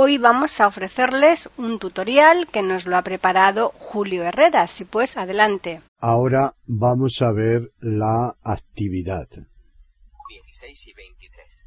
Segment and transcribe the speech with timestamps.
[0.00, 4.68] Hoy vamos a ofrecerles un tutorial que nos lo ha preparado Julio Herrera.
[4.68, 5.82] Si pues, adelante.
[5.98, 9.28] Ahora vamos a ver la actividad.
[10.28, 11.66] 16 y 23.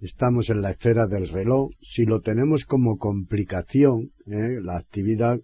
[0.00, 1.72] Estamos en la esfera del reloj.
[1.82, 4.56] Si lo tenemos como complicación, ¿eh?
[4.62, 5.36] la actividad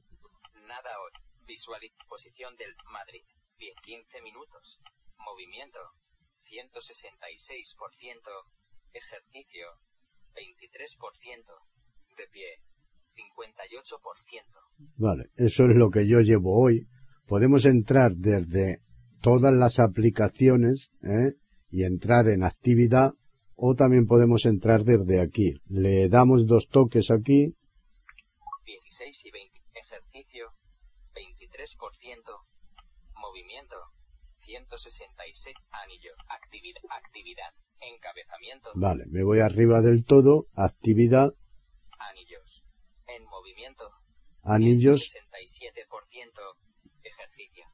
[2.08, 3.22] Posición del Madrid.
[3.58, 4.80] 10, 15 minutos.
[5.18, 5.78] Movimiento.
[6.46, 8.30] 166%.
[8.94, 9.66] Ejercicio.
[10.34, 11.77] 23%.
[12.18, 12.60] De pie.
[13.14, 14.58] 58%.
[14.96, 16.88] Vale, eso es lo que yo llevo hoy.
[17.26, 18.82] Podemos entrar desde
[19.20, 21.34] todas las aplicaciones ¿eh?
[21.70, 23.12] y entrar en actividad
[23.54, 25.54] o también podemos entrar desde aquí.
[25.66, 27.56] Le damos dos toques aquí.
[28.64, 29.58] 16 y 20.
[29.74, 30.46] Ejercicio.
[31.14, 32.38] 23%.
[33.14, 33.76] Movimiento.
[34.40, 35.54] 166.
[35.70, 36.12] Anillo.
[36.28, 36.82] Actividad.
[36.90, 37.52] Actividad.
[37.80, 38.70] Encabezamiento.
[38.74, 40.46] Vale, me voy arriba del todo.
[40.54, 41.32] Actividad.
[41.98, 42.64] Anillos.
[43.06, 43.90] En movimiento.
[44.42, 45.14] Anillos.
[45.14, 46.56] 67%.
[47.02, 47.64] Ejercicio.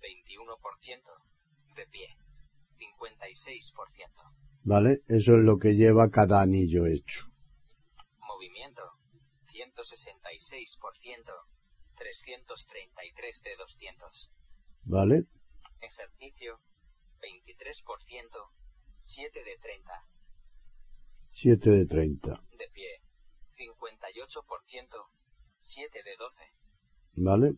[0.00, 1.74] 21%.
[1.76, 2.16] De pie.
[2.78, 4.32] 56%.
[4.62, 7.26] Vale, eso es lo que lleva cada anillo hecho.
[8.18, 8.82] Movimiento.
[9.46, 11.32] 166%.
[12.00, 14.30] 333 de 200.
[14.84, 15.26] ¿Vale?
[15.82, 16.58] Ejercicio,
[17.20, 18.50] 23%,
[19.00, 19.92] 7 de 30.
[21.28, 22.32] 7 de 30.
[22.58, 23.02] De pie,
[23.60, 25.06] 58%,
[25.58, 26.42] 7 de 12.
[27.16, 27.52] ¿Vale?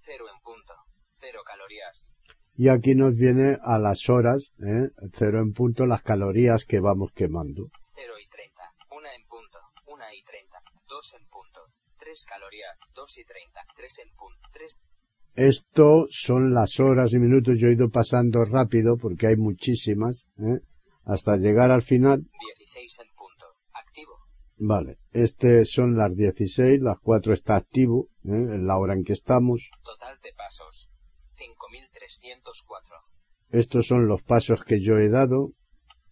[0.00, 0.72] 0 en punto,
[1.20, 2.10] 0 calorías.
[2.54, 4.88] Y aquí nos viene a las horas, ¿eh?
[5.12, 7.68] 0 en punto las calorías que vamos quemando.
[7.94, 10.58] 0 y 30, 1 en punto, 1 y 30,
[10.88, 11.60] 2 en punto,
[11.98, 14.78] 3 calorías, 2 y 30, 3 en punto, 3.
[15.34, 20.60] Esto son las horas y minutos, yo he ido pasando rápido porque hay muchísimas, ¿eh?
[21.04, 22.26] hasta llegar al final.
[22.56, 23.11] 16 en.
[24.56, 28.30] Vale, este son las 16, las 4 está activo, ¿eh?
[28.30, 29.70] en la hora en que estamos.
[29.82, 30.90] Total de pasos,
[31.36, 33.12] 5.304.
[33.50, 35.52] Estos son los pasos que yo he dado.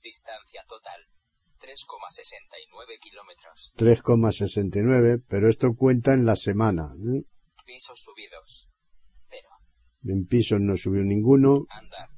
[0.02, 1.00] Distancia total,
[1.60, 3.72] 3,69 kilómetros.
[3.76, 6.94] 3,69, pero esto cuenta en la semana.
[6.96, 7.24] ¿eh?
[7.66, 8.70] Pisos subidos.
[9.12, 9.48] 0.
[10.04, 11.66] En pisos no subió ninguno.
[11.68, 12.08] Andar.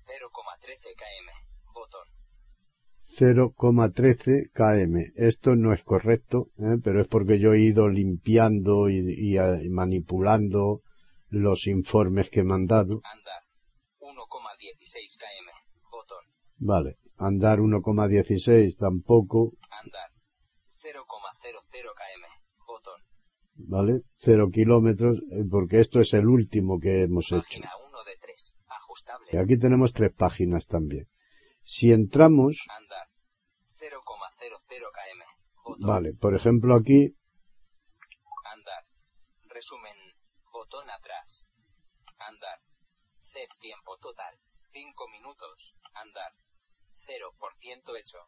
[0.00, 1.21] 0,13 km.
[3.20, 3.54] Botón.
[3.54, 5.12] 0,13 km.
[5.16, 6.78] Esto no es correcto, ¿eh?
[6.82, 10.82] pero es porque yo he ido limpiando y, y, y, manipulando
[11.28, 13.00] los informes que me han dado.
[13.04, 13.42] Andar.
[14.00, 15.50] 1,16 km.
[15.90, 16.24] Botón.
[16.56, 19.52] Vale andar 1,16 tampoco.
[19.70, 20.10] Andar
[20.68, 21.04] 0,00
[21.70, 22.26] km,
[22.66, 23.00] botón.
[23.54, 24.02] ¿Vale?
[24.14, 27.88] 0 kilómetros, eh, porque esto es el último que hemos Página hecho.
[27.88, 29.28] 1 de 3, ajustable.
[29.32, 31.08] Y aquí tenemos tres páginas también.
[31.62, 32.58] Si entramos...
[32.68, 33.12] Andar
[33.82, 33.98] 0,00
[34.68, 35.24] km,
[35.64, 35.88] botón.
[35.88, 37.16] Vale, por ejemplo aquí...
[38.44, 38.84] Andar.
[39.48, 39.96] Resumen.
[40.52, 41.46] Botón atrás.
[42.18, 42.60] Andar.
[43.16, 44.34] Set tiempo total.
[44.72, 45.74] 5 minutos.
[45.94, 46.32] Andar.
[46.92, 48.18] 0% hecho.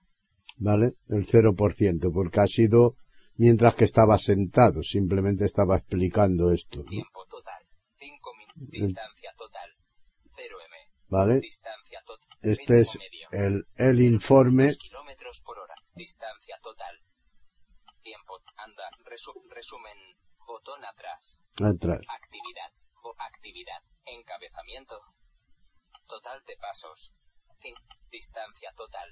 [0.56, 0.92] ¿Vale?
[1.08, 2.96] El 0%, porque ha sido
[3.36, 6.82] mientras que estaba sentado, simplemente estaba explicando esto.
[6.84, 7.62] Tiempo total.
[7.98, 8.70] 5 minutos.
[8.70, 9.70] Distancia total.
[10.26, 10.76] 0 m.
[11.08, 11.40] ¿Vale?
[11.40, 11.83] Distancia.
[12.44, 12.98] Este es
[13.30, 14.68] el, el informe.
[14.76, 15.74] kilómetros por hora.
[15.94, 17.00] Distancia total.
[18.02, 18.40] Tiempo.
[18.56, 18.84] Anda.
[19.06, 19.96] Resu resumen.
[20.46, 21.40] Botón atrás.
[21.56, 22.00] Atrás.
[22.06, 22.70] Actividad.
[23.18, 23.82] Actividad.
[24.04, 25.00] Encabezamiento.
[26.06, 27.14] Total de pasos.
[28.10, 29.08] Distancia total.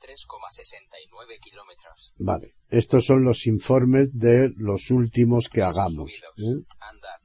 [0.00, 2.12] 3,69 kilómetros.
[2.18, 2.56] Vale.
[2.68, 6.12] Estos son los informes de los últimos que hagamos.
[6.12, 6.66] ¿eh?
[6.80, 7.20] Andar.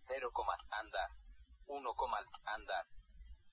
[0.00, 0.30] 0,
[0.70, 1.10] andar.
[1.66, 1.94] 1,
[2.46, 2.86] andar.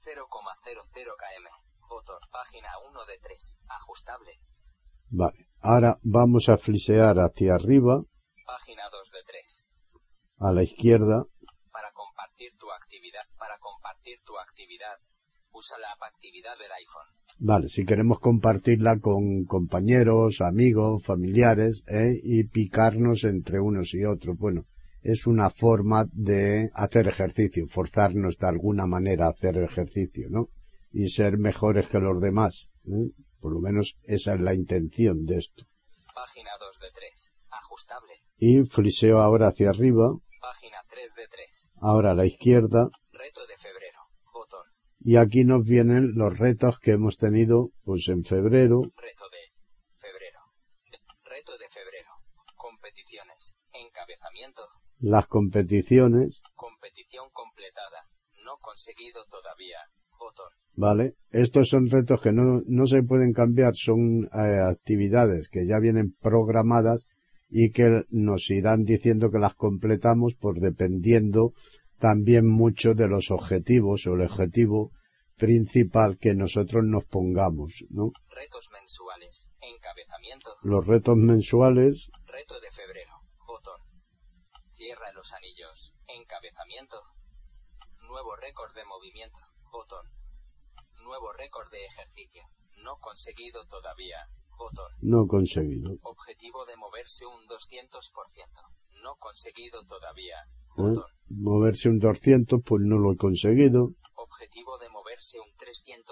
[0.06, 1.50] 0,00 km.
[1.90, 2.20] Botón.
[2.32, 3.60] Página 1 de 3.
[3.68, 4.40] Ajustable.
[5.10, 5.50] Vale.
[5.62, 8.04] Ahora vamos a flisear hacia arriba.
[8.46, 9.68] Página 2 de 3.
[10.38, 11.26] A la izquierda.
[11.72, 13.26] Para compartir tu actividad.
[13.40, 15.00] Para compartir tu actividad.
[15.52, 17.08] Usa la app actividad del iPhone.
[17.40, 22.20] Vale, si queremos compartirla con compañeros, amigos, familiares, ¿eh?
[22.22, 24.38] y picarnos entre unos y otros.
[24.38, 24.66] Bueno,
[25.06, 30.50] es una forma de hacer ejercicio, forzarnos de alguna manera a hacer ejercicio, ¿no?
[30.92, 32.70] Y ser mejores que los demás.
[32.86, 33.12] ¿eh?
[33.40, 35.66] Por lo menos esa es la intención de esto.
[36.14, 37.36] Página 2 de 3.
[37.52, 38.14] Ajustable.
[38.38, 40.12] y fliseo ahora hacia arriba,
[40.42, 41.72] Página 3 de 3.
[41.82, 44.00] ahora a la izquierda, Reto de febrero.
[44.34, 44.66] Botón.
[45.00, 49.44] y aquí nos vienen los retos que hemos tenido pues en febrero, Reto de
[49.96, 50.40] febrero.
[50.92, 51.00] De-
[51.30, 52.10] reto de febrero.
[52.58, 53.56] Competiciones.
[53.74, 54.64] Encabezamiento.
[55.06, 58.08] Las competiciones, Competición completada.
[58.44, 59.78] No conseguido todavía.
[60.18, 60.48] Botón.
[60.76, 61.16] ¿vale?
[61.30, 66.16] Estos son retos que no, no se pueden cambiar, son eh, actividades que ya vienen
[66.20, 67.08] programadas
[67.50, 71.54] y que nos irán diciendo que las completamos por dependiendo
[72.00, 74.92] también mucho de los objetivos o el objetivo
[75.38, 78.12] principal que nosotros nos pongamos, ¿no?
[78.34, 79.50] Retos mensuales.
[79.62, 80.56] Encabezamiento.
[80.64, 83.05] Los retos mensuales, Reto de febrero.
[85.26, 85.94] Los anillos.
[86.06, 87.02] Encabezamiento.
[88.08, 89.40] Nuevo récord de movimiento.
[89.72, 90.06] Botón.
[91.04, 92.44] Nuevo récord de ejercicio.
[92.84, 94.30] No conseguido todavía.
[94.56, 94.92] Botón.
[95.02, 95.98] no conseguido.
[96.04, 98.12] Objetivo de moverse un 200%.
[99.02, 100.38] No conseguido todavía.
[100.44, 100.74] ¿eh?
[100.78, 101.12] Botón.
[101.30, 103.96] Moverse un 200, pues no lo he conseguido.
[104.14, 106.06] Objetivo de moverse un 300%.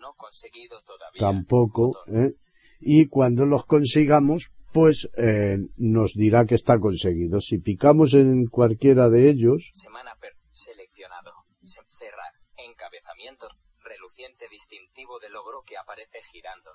[0.00, 1.20] No conseguido todavía.
[1.20, 2.16] tampoco, Botón.
[2.16, 2.32] ¿eh?
[2.80, 7.40] Y cuando los consigamos, pues eh, nos dirá que está conseguido.
[7.40, 10.34] Si picamos en cualquiera de ellos, Semana per.
[10.50, 11.32] Seleccionado.
[11.62, 12.32] Se- cerrar.
[12.56, 13.48] Encabezamiento.
[13.80, 16.70] Reluciente distintivo de logro que aparece girando.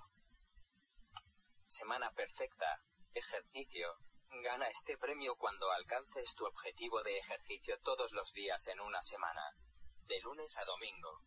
[1.66, 2.66] Semana perfecta.
[3.14, 3.88] Ejercicio.
[4.44, 9.42] Gana este premio cuando alcances tu objetivo de ejercicio todos los días en una semana.
[10.08, 11.22] De lunes a domingo.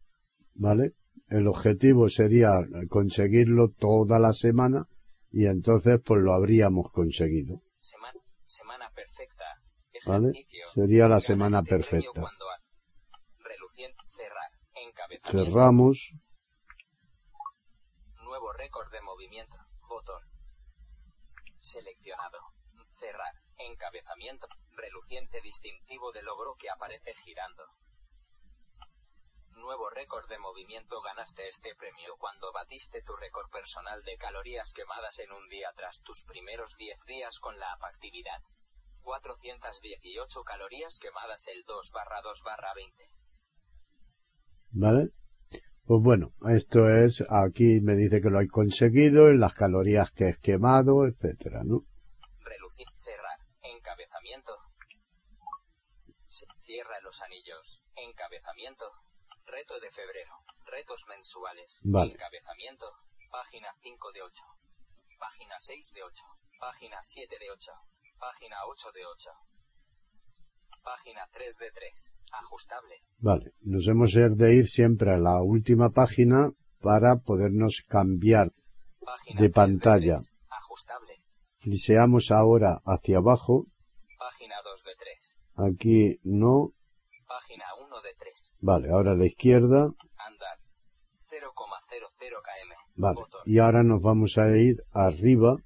[0.55, 0.93] ¿Vale?
[1.29, 2.53] El objetivo sería
[2.89, 4.87] conseguirlo toda la semana
[5.31, 9.45] y entonces pues lo habríamos conseguido, Semana, semana perfecta.
[10.07, 10.33] ¿vale?
[10.73, 12.25] Sería la semana este perfecta.
[15.31, 16.13] Cerramos,
[18.27, 19.57] Nuevo récord de movimiento.
[19.89, 20.21] Botón.
[21.61, 22.39] Seleccionado.
[22.91, 23.35] Cerrar.
[23.57, 24.47] Encabezamiento.
[24.73, 27.63] Reluciente distintivo de logro que aparece girando.
[29.57, 31.01] Nuevo récord de movimiento.
[31.03, 36.03] Ganaste este premio cuando batiste tu récord personal de calorías quemadas en un día tras
[36.03, 38.41] tus primeros 10 días con la actividad.
[39.03, 43.17] 418 calorías quemadas el 2 barra 2 barra 20.
[44.77, 45.11] ¿vale?
[45.87, 50.31] Pues bueno, esto es, aquí me dice que lo he conseguido, en las calorías que
[50.31, 51.87] he quemado, etcétera, ¿no?
[52.41, 52.87] Relucir.
[52.97, 53.39] Cerrar.
[53.63, 54.53] Encabezamiento.
[56.27, 57.85] Cierra los anillos.
[57.95, 58.93] Encabezamiento.
[59.47, 60.33] Reto de febrero.
[60.67, 61.81] Retos mensuales.
[61.85, 62.13] Vale.
[62.13, 62.87] Encabezamiento.
[63.31, 64.43] Página 5 de 8.
[65.19, 66.23] Página 6 de 8.
[66.59, 67.73] Página 7 de 8.
[68.19, 69.31] Página 8 de 8.
[70.83, 72.15] Página 3 de 3.
[72.33, 72.95] Ajustable.
[73.19, 78.53] Vale, nos hemos de ir siempre a la última página para podernos cambiar.
[79.05, 80.17] Página De 3 pantalla.
[80.17, 80.35] 3.
[80.49, 81.23] Ajustable.
[81.61, 83.67] Fliseamos ahora hacia abajo,
[84.19, 85.39] Página 2 de 3.
[85.57, 86.73] aquí no,
[87.27, 88.36] Página 1 de 3.
[88.67, 89.81] Vale, ahora a la izquierda,
[90.29, 90.59] Andar.
[91.31, 92.75] 0,00 km.
[92.97, 93.43] vale, Botón.
[93.45, 95.57] y ahora nos vamos a ir arriba,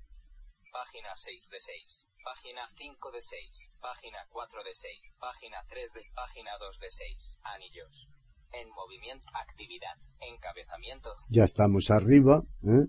[0.72, 2.06] Página 6 de 6.
[2.24, 3.72] Página 5 de 6.
[3.80, 4.92] Página 4 de 6.
[5.18, 6.02] Página 3 de.
[6.14, 7.38] Página 2 de 6.
[7.42, 8.08] Anillos.
[8.52, 9.24] En movimiento.
[9.34, 9.96] Actividad.
[10.20, 11.10] Encabezamiento.
[11.28, 12.86] ya estamos arriba, ¿eh?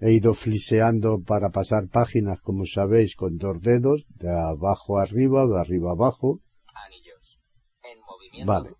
[0.00, 5.48] he ido fliseando para pasar páginas, como sabéis, con dos dedos, de abajo arriba o
[5.48, 6.40] de arriba abajo,
[6.86, 7.40] Anillos.
[7.82, 8.52] En movimiento.
[8.52, 8.70] vale,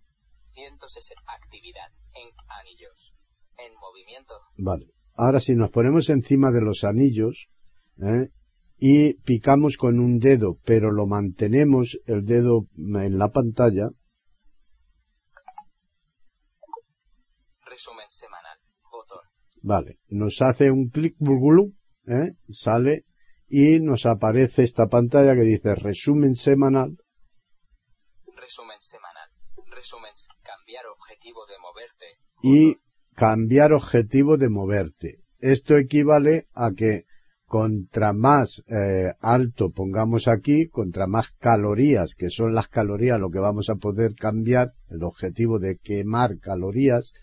[0.59, 1.23] 160.
[1.29, 1.93] Actividad.
[2.15, 2.29] En
[2.61, 3.15] anillos.
[3.57, 4.35] En movimiento.
[4.57, 4.87] vale.
[5.15, 7.49] Ahora si nos ponemos encima de los anillos,
[8.01, 8.31] ¿eh?
[8.79, 13.89] y picamos con un dedo, pero lo mantenemos el dedo en la pantalla,
[17.65, 18.59] Resumen semanal.
[18.93, 19.21] Botón.
[19.63, 21.75] vale, nos hace un clic, bulgulú,
[22.07, 22.35] ¿eh?
[22.49, 23.05] sale
[23.49, 26.97] y nos aparece esta pantalla que dice resumen semanal,
[28.37, 29.18] Resumen semanal.
[30.43, 32.07] Cambiar objetivo de moverte.
[32.43, 32.77] y
[33.15, 35.21] cambiar objetivo de moverte.
[35.41, 37.05] Esto equivale a que
[37.47, 43.39] contra más eh, alto pongamos aquí, contra más calorías, que son las calorías lo que
[43.39, 47.15] vamos a poder cambiar, el objetivo de quemar calorías,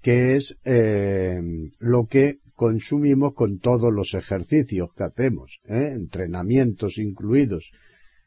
[0.00, 1.40] que es eh,
[1.78, 5.92] lo que consumimos con todos los ejercicios que hacemos, ¿eh?
[5.94, 7.72] entrenamientos incluidos.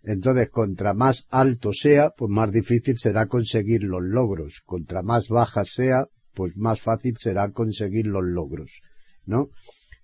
[0.03, 4.61] Entonces, contra más alto sea, pues más difícil será conseguir los logros.
[4.65, 8.81] Contra más baja sea, pues más fácil será conseguir los logros,
[9.25, 9.47] ¿no?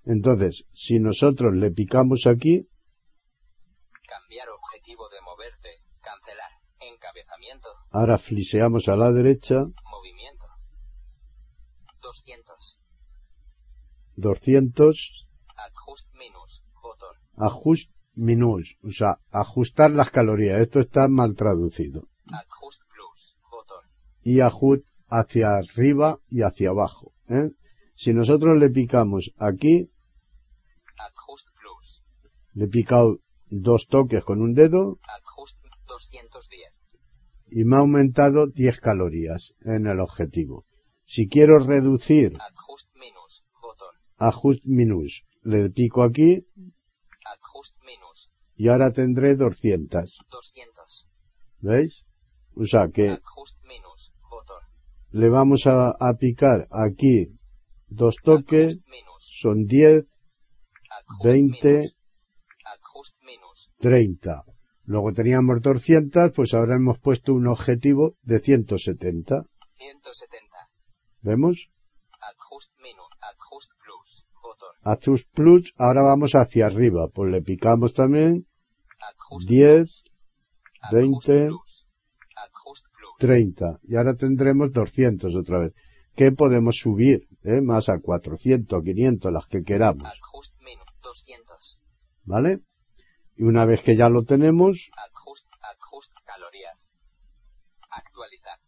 [0.06, 2.68] Entonces, si nosotros le picamos aquí,
[4.08, 5.70] Cambiar objetivo de moverte.
[6.02, 6.52] Cancelar.
[6.80, 7.70] Encabezamiento.
[7.92, 10.48] ahora fliseamos a la derecha, Movimiento.
[12.02, 12.80] 200.
[14.16, 15.28] 200,
[15.58, 16.64] Adjust minus.
[16.82, 17.16] Botón.
[17.38, 20.62] ajust minus, o sea, ajustar las calorías.
[20.62, 22.08] Esto está mal traducido.
[22.32, 23.38] Adjust plus.
[23.50, 23.84] Botón.
[24.24, 27.14] Y ajust hacia arriba y hacia abajo.
[27.30, 27.52] ¿eh?
[27.96, 29.90] Si nosotros le picamos aquí,
[30.98, 32.04] Adjust plus.
[32.54, 36.72] le he picado dos toques con un dedo Adjust 210.
[37.52, 40.66] y me ha aumentado 10 calorías en el objetivo.
[41.06, 43.46] Si quiero reducir Adjust minus.
[43.62, 44.60] Botón.
[44.66, 46.46] minus, le pico aquí
[47.86, 48.32] Minus.
[48.56, 50.18] y ahora tendré 200.
[50.30, 51.08] 200.
[51.60, 52.06] ¿Veis?
[52.56, 53.20] O sea que
[53.64, 54.14] minus.
[54.30, 54.62] Botón.
[55.12, 57.40] le vamos a, a picar aquí
[57.88, 58.78] dos toques,
[59.18, 60.06] son 10,
[60.90, 61.98] Adjust 20, minus.
[62.66, 63.72] Adjust minus.
[63.80, 64.44] 30.
[64.86, 69.46] Luego teníamos 200, pues ahora hemos puesto un objetivo de 170.
[69.78, 70.70] 170.
[71.22, 71.70] ¿Vemos?
[72.22, 73.10] Adjust minus.
[73.22, 73.72] Adjust
[74.84, 78.46] Azus Plus, ahora vamos hacia arriba, pues le picamos también
[79.00, 80.04] Adjust 10,
[80.82, 81.88] Adjust 20, plus.
[82.36, 83.16] Adjust plus.
[83.20, 83.80] 30.
[83.84, 85.74] Y ahora tendremos 200 otra vez.
[86.16, 87.62] Que podemos subir, ¿eh?
[87.62, 90.04] más a 400, 500, las que queramos.
[90.04, 90.86] Adjust minus.
[91.02, 91.80] 200.
[92.24, 92.62] ¿Vale?
[93.36, 94.90] Y una vez que ya lo tenemos.
[97.92, 98.60] Actualizar.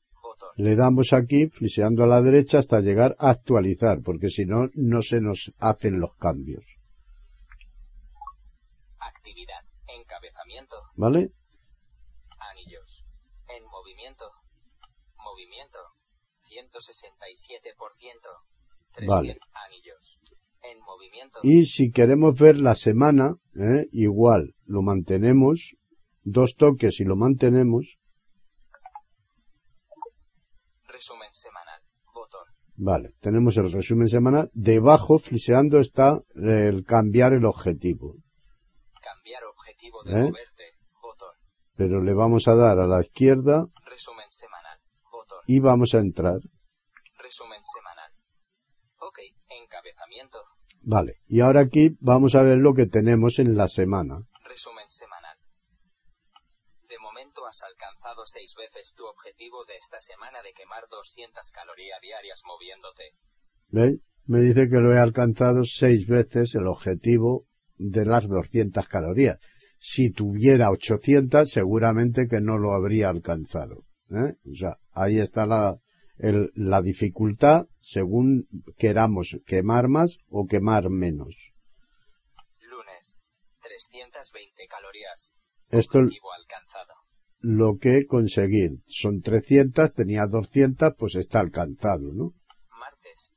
[0.55, 5.01] Le damos aquí, fliseando a la derecha hasta llegar a actualizar, porque si no, no
[5.01, 6.63] se nos hacen los cambios.
[8.99, 9.63] Actividad.
[9.87, 10.75] Encabezamiento.
[10.95, 11.31] ¿Vale?
[12.39, 13.05] Anillos.
[13.47, 14.31] En movimiento.
[15.17, 15.79] Movimiento.
[16.43, 17.75] 167%.
[18.93, 19.37] 300 Vale.
[19.67, 20.19] anillos.
[20.63, 21.39] En movimiento.
[21.43, 23.87] Y si queremos ver la semana, ¿eh?
[23.91, 25.75] igual, lo mantenemos,
[26.23, 27.97] dos toques y lo mantenemos,
[31.01, 31.81] Resumen semanal.
[32.13, 32.45] Botón.
[32.75, 38.17] vale, tenemos el resumen semanal, debajo, fliseando, está el cambiar el objetivo,
[39.01, 40.23] Cambiar objetivo de ¿Eh?
[40.25, 40.63] moverte.
[41.01, 41.33] Botón.
[41.75, 44.77] pero le vamos a dar a la izquierda Resumen semanal.
[45.11, 45.39] Botón.
[45.47, 46.39] y vamos a entrar,
[47.17, 48.11] Resumen semanal.
[48.99, 49.17] Ok.
[49.49, 50.37] Encabezamiento.
[50.83, 55.20] vale, y ahora aquí vamos a ver lo que tenemos en la semana, Resumen semanal.
[57.41, 62.41] Momento has alcanzado seis veces tu objetivo de esta semana de quemar 200 calorías diarias
[62.45, 63.03] moviéndote.
[63.69, 63.99] ¿veis?
[64.25, 67.45] Me dice que lo he alcanzado seis veces el objetivo
[67.77, 69.39] de las 200 calorías.
[69.79, 73.85] Si tuviera 800, seguramente que no lo habría alcanzado.
[74.11, 74.35] ¿eh?
[74.45, 75.77] O sea, ahí está la,
[76.17, 81.33] el- la dificultad según queramos quemar más o quemar menos.
[82.59, 83.17] Lunes.
[83.61, 85.33] 320 calorías.
[85.69, 86.93] Esto es Objetivo alcanzado.
[87.41, 88.83] Lo que conseguir.
[88.85, 92.33] Son 300, tenía 200, pues está alcanzado, ¿no?
[92.79, 93.33] Martes.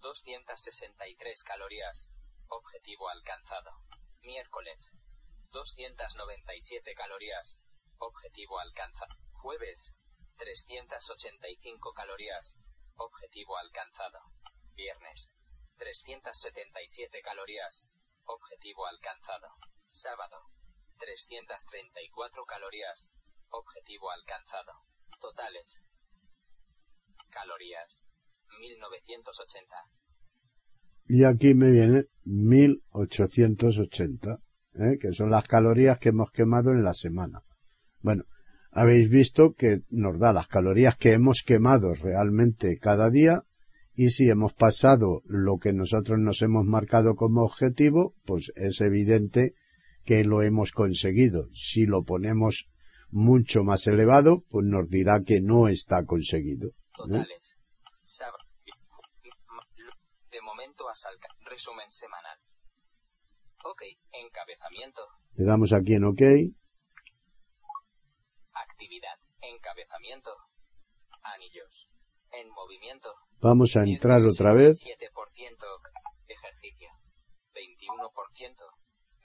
[0.00, 2.10] 263 calorías.
[2.48, 3.70] Objetivo alcanzado.
[4.22, 4.94] Miércoles.
[5.50, 7.62] 297 calorías.
[7.98, 9.14] Objetivo alcanzado.
[9.32, 9.92] Jueves.
[10.36, 12.58] 385 calorías.
[12.96, 14.18] Objetivo alcanzado.
[14.74, 15.34] Viernes.
[15.76, 17.90] 377 calorías.
[18.24, 19.48] Objetivo alcanzado.
[19.88, 20.38] Sábado.
[20.98, 23.12] 334 calorías.
[23.52, 24.72] Objetivo alcanzado.
[25.20, 25.82] Totales.
[27.30, 28.08] Calorías.
[28.60, 29.76] 1980.
[31.08, 34.38] Y aquí me viene 1880,
[34.74, 34.98] ¿eh?
[35.00, 37.42] que son las calorías que hemos quemado en la semana.
[38.00, 38.24] Bueno,
[38.70, 43.44] habéis visto que nos da las calorías que hemos quemado realmente cada día
[43.94, 49.54] y si hemos pasado lo que nosotros nos hemos marcado como objetivo, pues es evidente
[50.04, 51.50] que lo hemos conseguido.
[51.52, 52.70] Si lo ponemos
[53.12, 56.68] mucho más elevado, pues nos dirá que no está conseguido.
[56.68, 56.74] ¿eh?
[56.92, 57.58] Totales.
[58.02, 58.38] Sábado.
[60.30, 61.44] De momento has alcanzado.
[61.50, 62.38] Resumen semanal.
[63.64, 63.82] Ok.
[64.12, 65.02] Encabezamiento.
[65.34, 66.22] Le damos aquí en OK.
[68.54, 69.18] Actividad.
[69.42, 70.30] Encabezamiento.
[71.22, 71.88] Anillos.
[72.32, 73.14] En movimiento.
[73.40, 74.86] Vamos a entrar otra vez.
[74.86, 74.96] 7%.
[76.28, 76.88] Ejercicio.
[77.52, 78.56] 21%.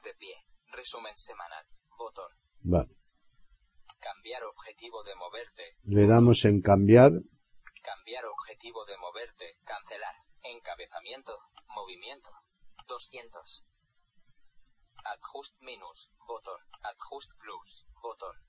[0.04, 0.36] De pie.
[0.74, 1.66] Resumen semanal.
[1.98, 2.28] Botón.
[2.64, 3.07] Vale.
[4.08, 5.76] Cambiar objetivo de moverte.
[5.84, 7.12] Le damos en cambiar.
[7.84, 9.58] Cambiar objetivo de moverte.
[9.66, 10.16] Cancelar.
[10.44, 11.38] Encabezamiento.
[11.76, 12.32] Movimiento.
[12.88, 13.66] 200.
[15.04, 16.10] Adjust minus.
[16.26, 16.62] Botón.
[16.84, 17.86] Adjust plus.
[18.02, 18.47] Botón.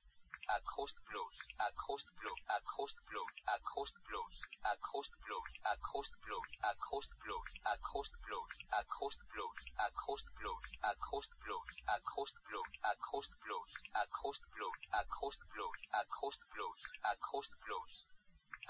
[0.56, 1.36] Adjust plus.
[1.66, 2.38] Adjust plus.
[2.56, 3.30] Adjust plus.
[3.54, 4.34] Adjust plus.
[4.72, 5.48] Adjust plus.
[5.72, 6.48] Adjust plus.
[6.70, 7.52] Adjust plus.
[7.68, 8.50] Adjust plus.
[8.78, 9.58] Adjust plus.
[9.84, 10.64] Adjust plus.
[11.04, 11.68] Adjust plus.
[11.84, 12.80] Adjust plus.
[12.96, 13.70] Adjust plus.
[14.00, 14.78] Adjust plus.
[15.00, 15.78] Adjust plus.
[16.00, 16.80] Adjust plus.
[17.12, 17.92] Adjust plus.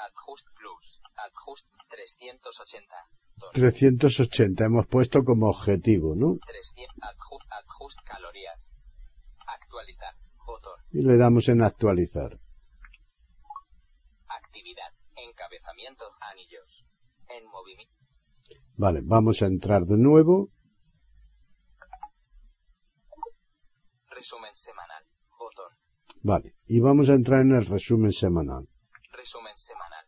[0.04, 0.84] Adjust plus.
[1.26, 3.18] Adjust 380.
[3.52, 6.38] 380 hemos puesto como objetivo, ¿no?
[6.44, 6.90] 300.
[7.02, 8.72] Adjust, adjust calorías.
[9.46, 10.14] Actualizar.
[10.48, 10.80] Botón.
[10.90, 12.40] Y le damos en actualizar.
[14.28, 14.92] Actividad.
[15.14, 16.04] Encabezamiento.
[16.20, 16.86] Anillos.
[17.28, 17.94] En movimiento.
[18.78, 20.48] Vale, vamos a entrar de nuevo.
[24.08, 25.04] Resumen semanal.
[25.38, 25.70] Botón.
[26.22, 28.66] Vale, y vamos a entrar en el resumen semanal.
[29.12, 30.06] Resumen semanal.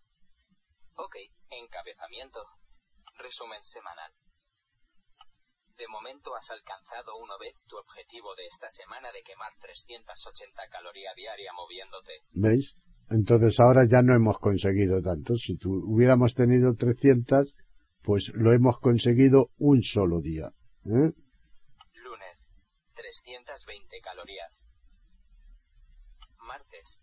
[0.94, 1.16] Ok.
[1.50, 2.40] Encabezamiento.
[3.18, 4.11] Resumen semanal.
[5.80, 11.14] De momento has alcanzado una vez tu objetivo de esta semana de quemar 380 calorías
[11.16, 12.12] diaria moviéndote.
[12.34, 12.76] ¿Veis?
[13.08, 15.37] Entonces ahora ya no hemos conseguido tanto.
[15.37, 17.56] Si tu, hubiéramos tenido 300,
[18.02, 20.52] pues lo hemos conseguido un solo día.
[20.84, 21.12] ¿eh?
[21.94, 22.52] Lunes.
[22.92, 24.66] 320 calorías.
[26.46, 27.00] Martes.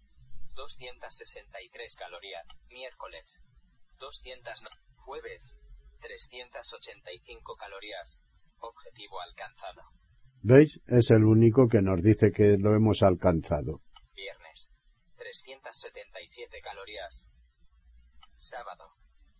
[0.53, 2.45] 263 calorías.
[2.69, 3.41] Miércoles.
[3.97, 4.61] 200.
[4.61, 5.57] no- Jueves.
[5.99, 8.21] 385 calorías.
[8.59, 9.81] Objetivo alcanzado.
[10.41, 10.79] ¿Veis?
[10.87, 13.81] Es el único que nos dice que lo hemos alcanzado.
[14.15, 14.71] Viernes.
[15.17, 17.29] 377 calorías.
[18.35, 18.85] Sábado.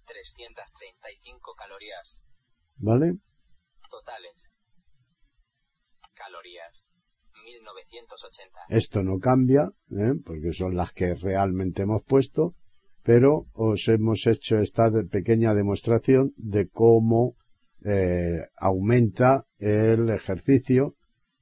[0.06, 2.24] 335 calorías.
[2.78, 3.18] ¿Vale?
[3.90, 4.52] Totales.
[6.14, 6.92] Calorías.
[7.46, 8.60] 1980.
[8.70, 10.14] Esto no cambia, ¿eh?
[10.26, 12.56] porque son las que realmente hemos puesto,
[13.04, 17.36] pero os hemos hecho esta pequeña demostración de cómo
[17.84, 20.96] eh, aumenta el ejercicio,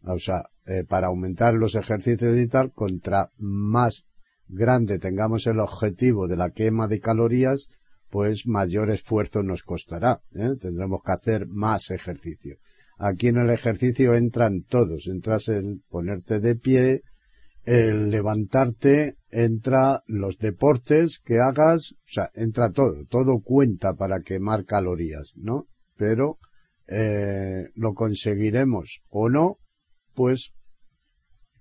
[0.03, 4.05] o sea, eh, para aumentar los ejercicios y tal, contra más
[4.47, 7.69] grande tengamos el objetivo de la quema de calorías,
[8.09, 10.21] pues mayor esfuerzo nos costará.
[10.33, 10.55] ¿eh?
[10.59, 12.57] Tendremos que hacer más ejercicio.
[12.97, 15.07] Aquí en el ejercicio entran todos.
[15.07, 17.01] Entras el ponerte de pie,
[17.65, 23.05] el levantarte, entra los deportes que hagas, o sea, entra todo.
[23.09, 25.67] Todo cuenta para quemar calorías, ¿no?
[25.97, 26.37] Pero
[26.87, 29.57] eh, lo conseguiremos o no,
[30.13, 30.51] pues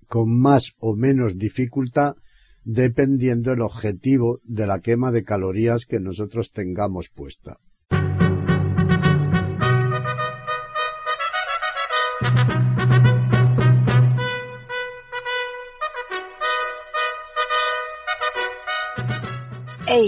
[0.07, 2.16] con más o menos dificultad
[2.64, 7.59] dependiendo el objetivo de la quema de calorías que nosotros tengamos puesta.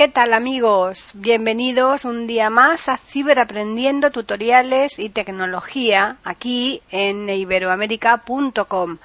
[0.00, 1.10] ¿Qué tal amigos?
[1.12, 8.96] Bienvenidos un día más a Ciberaprendiendo Tutoriales y Tecnología aquí en iberoamérica.com.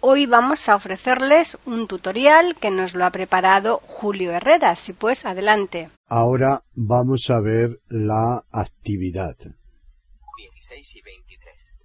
[0.00, 4.74] Hoy vamos a ofrecerles un tutorial que nos lo ha preparado Julio Herrera.
[4.74, 5.90] Si pues, adelante.
[6.06, 9.36] Ahora vamos a ver la actividad.
[9.36, 11.76] 16 y 23.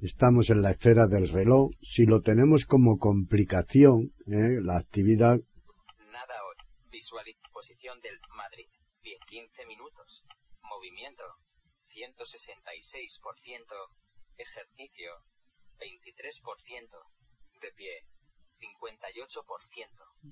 [0.00, 1.70] Estamos en la esfera del reloj.
[1.80, 4.58] Si lo tenemos como complicación, ¿eh?
[4.60, 5.38] la actividad,
[6.10, 6.56] Nada hoy.
[6.90, 7.24] Visual.
[7.54, 8.66] Posición del Madrid.
[9.30, 10.24] 10-15 minutos.
[10.62, 11.22] Movimiento.
[11.94, 13.72] 166%.
[14.36, 15.10] Ejercicio.
[15.78, 16.98] 23%.
[17.62, 17.94] De pie.
[18.58, 19.88] 58%.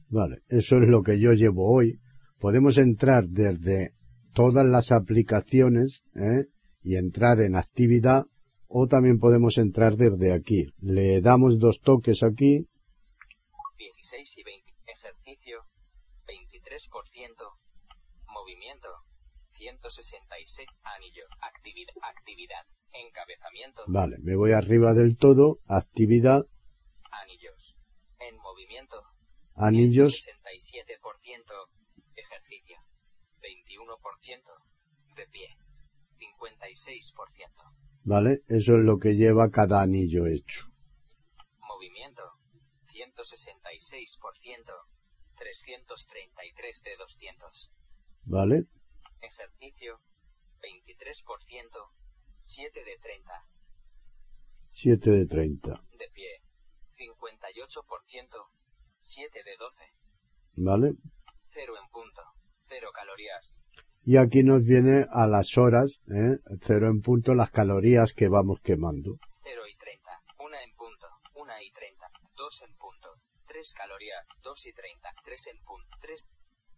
[0.08, 2.00] vale, eso es lo que yo llevo hoy.
[2.38, 3.94] Podemos entrar desde
[4.32, 6.46] todas las aplicaciones ¿eh?
[6.82, 8.24] y entrar en actividad
[8.66, 10.72] o también podemos entrar desde aquí.
[10.80, 12.66] Le damos dos toques aquí
[13.78, 14.71] 16 y 20.
[16.72, 16.72] Ejercicio.
[16.72, 17.52] 23%.
[18.28, 18.88] Movimiento.
[19.52, 20.68] 166.
[20.84, 21.24] Anillo.
[21.40, 21.94] Actividad.
[22.02, 22.66] Actividad.
[22.92, 23.84] Encabezamiento.
[23.86, 26.46] Vale, me voy arriba del todo, actividad,
[27.10, 27.76] Anillos.
[28.18, 29.02] En movimiento.
[29.54, 31.70] anillos, 67%.
[32.14, 32.76] Ejercicio.
[33.40, 34.52] 21%.
[35.16, 35.48] De pie.
[36.18, 37.72] 56%.
[38.04, 38.42] ¿vale?
[38.48, 40.66] Eso es lo que lleva cada anillo hecho.
[41.60, 42.22] Movimiento.
[42.88, 44.74] 166%.
[45.42, 47.70] 333 de 200.
[48.24, 48.66] ¿Vale?
[49.20, 50.00] Ejercicio.
[50.60, 51.90] 23%.
[52.40, 53.48] 7 de 30.
[54.68, 55.70] 7 de 30.
[55.98, 56.42] De pie.
[56.96, 58.46] 58%.
[59.00, 59.84] 7 de 12.
[60.54, 60.94] ¿Vale?
[61.48, 62.22] 0 en punto.
[62.68, 63.60] 0 calorías.
[64.04, 66.38] Y aquí nos viene a las horas, ¿eh?
[66.60, 69.18] cero en punto, las calorías que vamos quemando.
[69.44, 70.22] 0 y 30.
[70.38, 71.06] 1 en punto.
[71.34, 72.10] 1 y 30.
[72.36, 73.21] 2 en punto.
[73.52, 74.26] 3 calorías.
[74.42, 75.08] 2 y 30.
[75.24, 75.98] 3 en punto.
[76.00, 76.26] 3.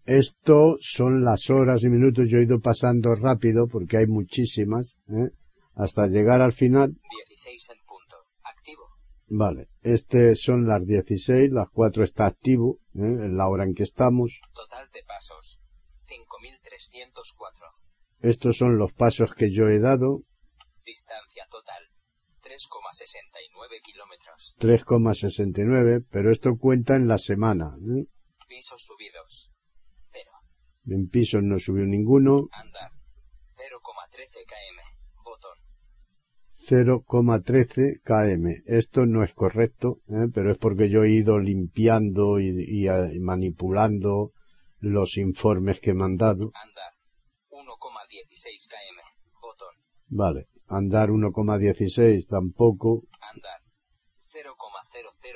[0.07, 2.29] Esto son las horas y minutos.
[2.29, 5.31] Yo he ido pasando rápido porque hay muchísimas, ¿eh?
[5.77, 6.99] hasta llegar al final.
[7.29, 8.17] 16 en punto.
[8.43, 8.83] Activo.
[9.29, 13.03] Vale, este son las 16, las 4 está activo, ¿eh?
[13.03, 14.41] en la hora en que estamos.
[14.53, 15.61] Total de pasos.
[16.07, 17.73] 5.304.
[18.21, 20.23] estos son los pasos que yo he dado.
[20.85, 21.94] Distancia total.
[22.55, 24.55] 3,69 kilómetros.
[24.61, 27.77] 3,69, pero esto cuenta en la semana.
[27.81, 28.07] ¿eh?
[28.47, 29.53] Pisos subidos.
[29.97, 30.31] 0.
[30.87, 32.49] En pisos no subió ninguno.
[32.53, 32.93] Andar.
[33.51, 34.81] 0,13 km.
[35.25, 35.59] Botón.
[36.53, 38.63] 0,13 km.
[38.67, 40.29] Esto no es correcto, ¿eh?
[40.33, 44.33] pero es porque yo he ido limpiando y, y, y manipulando
[44.79, 46.53] los informes que me han dado.
[46.55, 46.93] Andar.
[47.51, 49.03] 1,16 km.
[49.41, 49.75] Botón.
[50.07, 50.49] Vale.
[50.67, 53.03] Andar 1,16 tampoco.
[53.21, 53.61] Andar.
[54.19, 54.53] 0,00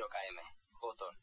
[0.09, 0.41] km.
[0.81, 1.15] Botón.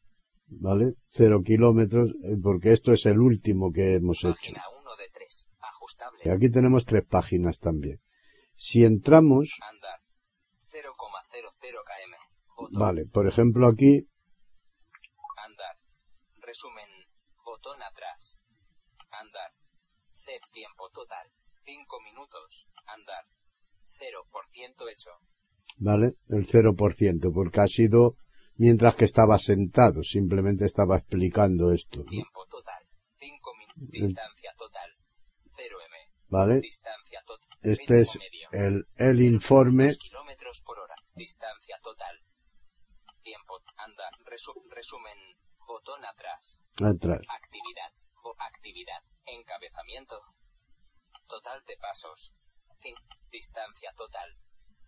[0.48, 0.94] ¿Vale?
[1.08, 4.32] 0 kilómetros, eh, porque esto es el último que hemos hecho.
[4.32, 5.50] Página 1 de 3.
[5.60, 6.22] Ajustable.
[6.24, 8.00] Y aquí tenemos tres páginas también.
[8.54, 10.00] Si entramos, Andar.
[10.70, 12.16] 0,00 km.
[12.56, 12.80] Botón.
[12.80, 14.08] vale, por ejemplo aquí,
[15.36, 15.76] Andar.
[16.40, 16.88] Resumen.
[17.44, 18.38] Botón atrás.
[19.10, 19.52] Andar.
[20.08, 21.26] Set tiempo total.
[21.64, 22.68] 5 minutos.
[22.86, 23.24] Andar.
[23.98, 25.10] 0% hecho.
[25.78, 26.12] ¿vale?
[26.28, 28.16] El 0%, porque ha sido
[28.56, 32.04] mientras que estaba sentado, simplemente estaba explicando esto, ¿no?
[32.04, 32.82] Tiempo total.
[33.18, 33.90] 5 minutos.
[33.90, 34.90] Distancia total.
[35.48, 36.12] 0M.
[36.28, 36.60] ¿vale?
[36.60, 37.48] Distancia total.
[37.62, 38.48] Este es medio.
[38.52, 40.94] el, el informe, 2 kilómetros por hora.
[41.14, 42.16] Distancia total.
[43.22, 43.60] Tiempo.
[43.78, 44.08] Anda.
[44.24, 45.18] Resu- resumen.
[45.66, 46.62] Botón atrás.
[46.76, 47.92] atrás, Actividad.
[48.22, 49.02] O actividad.
[49.26, 50.20] Encabezamiento.
[51.26, 52.32] Total de pasos.
[53.30, 54.28] Distancia total.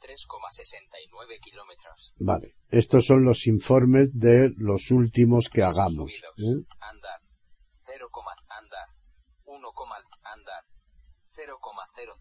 [0.00, 2.14] 3,69 kilómetros.
[2.18, 2.54] vale.
[2.70, 6.12] Estos son los informes de los últimos que hagamos.
[6.12, 6.64] ¿eh?
[6.80, 7.20] Andar.
[7.78, 8.08] 0,
[8.48, 8.88] andar.
[9.44, 9.72] 1,
[10.22, 10.64] andar.
[11.34, 11.58] 0,00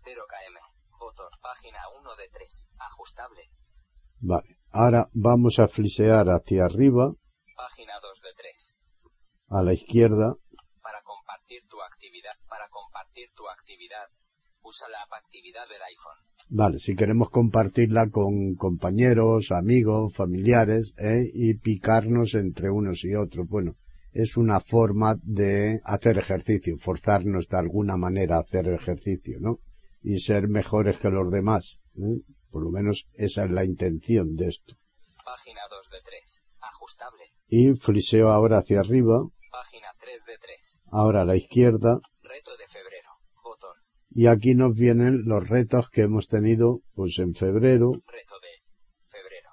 [0.03, 0.59] km.
[0.99, 1.29] Botón.
[1.41, 2.69] Página 1 de 3.
[2.79, 3.51] Ajustable.
[4.19, 4.57] Vale.
[4.71, 7.13] Ahora vamos a flisear hacia arriba,
[7.55, 8.77] Página 2 de 3.
[9.49, 10.35] a la izquierda,
[10.81, 12.33] Para compartir tu actividad.
[12.47, 14.07] Para compartir tu actividad.
[14.63, 16.27] Usa la app actividad del iPhone.
[16.49, 21.29] Vale, si queremos compartirla con compañeros, amigos, familiares, ¿eh?
[21.33, 23.47] y picarnos entre unos y otros.
[23.47, 23.75] Bueno,
[24.13, 29.59] es una forma de hacer ejercicio, forzarnos de alguna manera a hacer ejercicio, ¿no?
[30.01, 31.79] Y ser mejores que los demás.
[31.95, 32.21] ¿eh?
[32.49, 34.75] Por lo menos esa es la intención de esto.
[35.25, 36.45] Página 2 de 3.
[36.61, 37.23] Ajustable.
[37.49, 40.81] Y fliseo ahora hacia arriba, Página 3 de 3.
[40.91, 42.66] ahora a la izquierda, Reto de.
[44.17, 48.49] Y aquí nos vienen los retos que hemos tenido, pues en febrero, Reto de
[49.05, 49.51] febrero.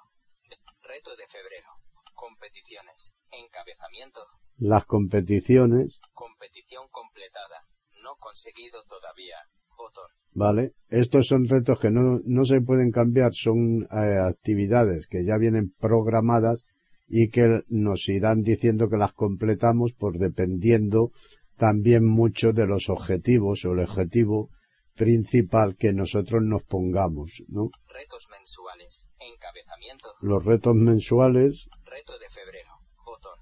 [0.81, 1.67] Reto de febrero.
[2.15, 3.13] Competiciones.
[3.29, 4.21] Encabezamiento.
[4.57, 7.67] las competiciones, Competición completada.
[8.01, 9.35] No conseguido todavía.
[9.77, 10.07] Botón.
[10.33, 10.73] ¿vale?
[10.89, 15.75] Estos son retos que no, no se pueden cambiar, son eh, actividades que ya vienen
[15.77, 16.65] programadas
[17.07, 21.11] y que nos irán diciendo que las completamos por dependiendo
[21.57, 24.49] también mucho de los objetivos o el objetivo
[24.95, 27.69] principal que nosotros nos pongamos, ¿no?
[27.89, 29.07] Retos mensuales.
[29.19, 30.15] Encabezamiento.
[30.21, 32.71] Los retos mensuales, Reto de febrero.
[33.05, 33.39] Botón.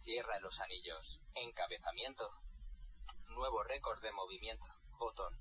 [0.00, 1.20] Cierra los anillos.
[1.34, 2.30] Encabezamiento.
[3.36, 4.66] Nuevo récord de movimiento.
[4.98, 5.32] Botón.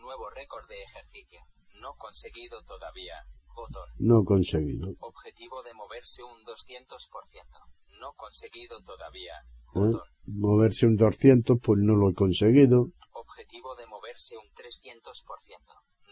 [0.00, 1.40] Nuevo récord de ejercicio.
[1.80, 3.26] No conseguido todavía.
[3.54, 3.88] Botón.
[3.98, 4.94] no conseguido.
[4.98, 7.08] Objetivo de moverse un 200%.
[8.00, 9.34] No conseguido todavía.
[9.76, 9.90] ¿Eh?
[10.26, 15.04] Moverse un 200, pues no lo he conseguido, Objetivo de moverse un 300%.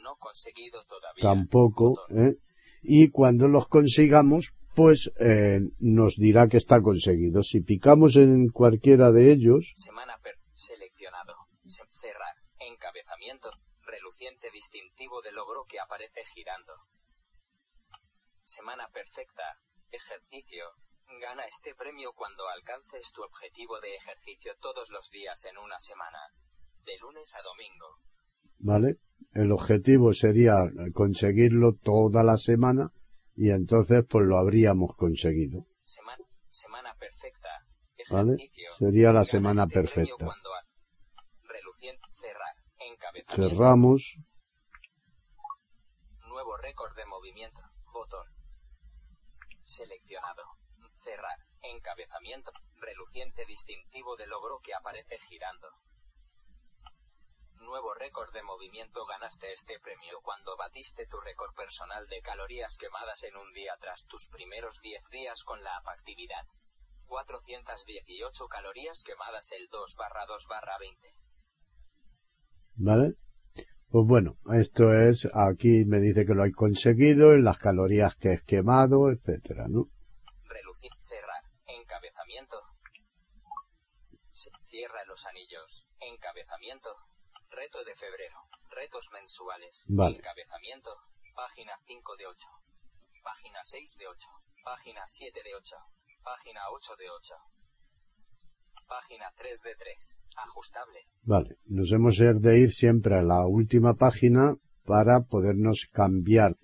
[0.02, 1.22] No conseguido todavía.
[1.22, 1.94] tampoco.
[2.10, 2.34] ¿eh?
[2.82, 7.42] Y cuando los consigamos, pues eh, nos dirá que está conseguido.
[7.42, 11.34] Si picamos en cualquiera de ellos, Semana per seleccionado.
[11.64, 12.34] Se- cerrar.
[12.58, 13.50] Encabezamiento.
[13.84, 16.72] Reluciente distintivo de logro que aparece girando.
[18.42, 19.42] Semana perfecta.
[19.90, 20.64] Ejercicio.
[21.20, 26.18] Gana este premio cuando alcances tu objetivo de ejercicio todos los días en una semana.
[26.84, 27.98] De lunes a domingo.
[28.58, 28.98] ¿vale?
[29.34, 30.56] El objetivo sería
[30.94, 32.92] conseguirlo toda la semana
[33.34, 37.48] y entonces pues lo habríamos conseguido, Semana, semana perfecta.
[38.10, 38.36] ¿vale?
[38.78, 40.28] Sería la semana este perfecta.
[42.12, 43.50] Cerrar.
[43.50, 44.16] Cerramos,
[46.28, 47.60] Nuevo récord de movimiento.
[47.92, 48.26] Botón.
[49.64, 50.42] Seleccionado.
[51.02, 51.38] Cerrar.
[51.62, 52.52] Encabezamiento.
[52.76, 55.68] Reluciente distintivo de logro que aparece girando.
[57.56, 59.04] Nuevo récord de movimiento.
[59.06, 64.06] Ganaste este premio cuando batiste tu récord personal de calorías quemadas en un día tras
[64.06, 66.46] tus primeros 10 días con la actividad.
[67.06, 71.14] 418 calorías quemadas el 2 barra 2 barra 20.
[72.76, 73.14] ¿vale?
[73.90, 78.32] Pues bueno, esto es, aquí me dice que lo he conseguido, en las calorías que
[78.32, 79.88] he quemado, etcétera, ¿no?
[80.48, 80.90] Relucir.
[80.98, 81.42] Cerrar.
[84.72, 85.86] Se- Cierra los anillos.
[86.00, 86.88] Encabezamiento.
[87.50, 88.36] Reto de febrero.
[88.70, 89.84] Retos mensuales.
[89.88, 90.16] Vale.
[90.16, 90.90] Encabezamiento.
[91.36, 92.46] Página 5 de 8.
[93.22, 94.26] Página 6 de 8.
[94.64, 95.76] Página 7 de 8.
[96.24, 97.34] Página 8 de 8.
[98.88, 100.18] Página 3 de 3.
[100.36, 100.98] Ajustable.
[101.22, 106.56] Vale, nos hemos de ir siempre a la última página para podernos cambiar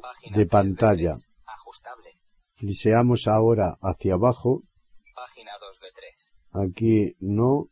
[0.00, 1.12] Página De 3 pantalla.
[1.12, 1.30] 3.
[1.46, 2.20] Ajustable.
[2.56, 4.62] Fliseamos ahora hacia abajo.
[5.14, 6.36] Página 2 de 3.
[6.54, 7.68] Aquí no.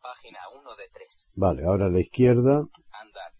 [0.00, 1.28] Página 1 de 3.
[1.34, 2.64] Vale, ahora a la izquierda.
[2.90, 3.32] Andar.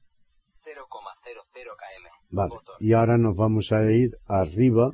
[0.50, 2.11] 0,00 km.
[2.28, 2.50] Vale.
[2.50, 2.76] Botón.
[2.78, 4.90] Y ahora nos vamos a ir arriba.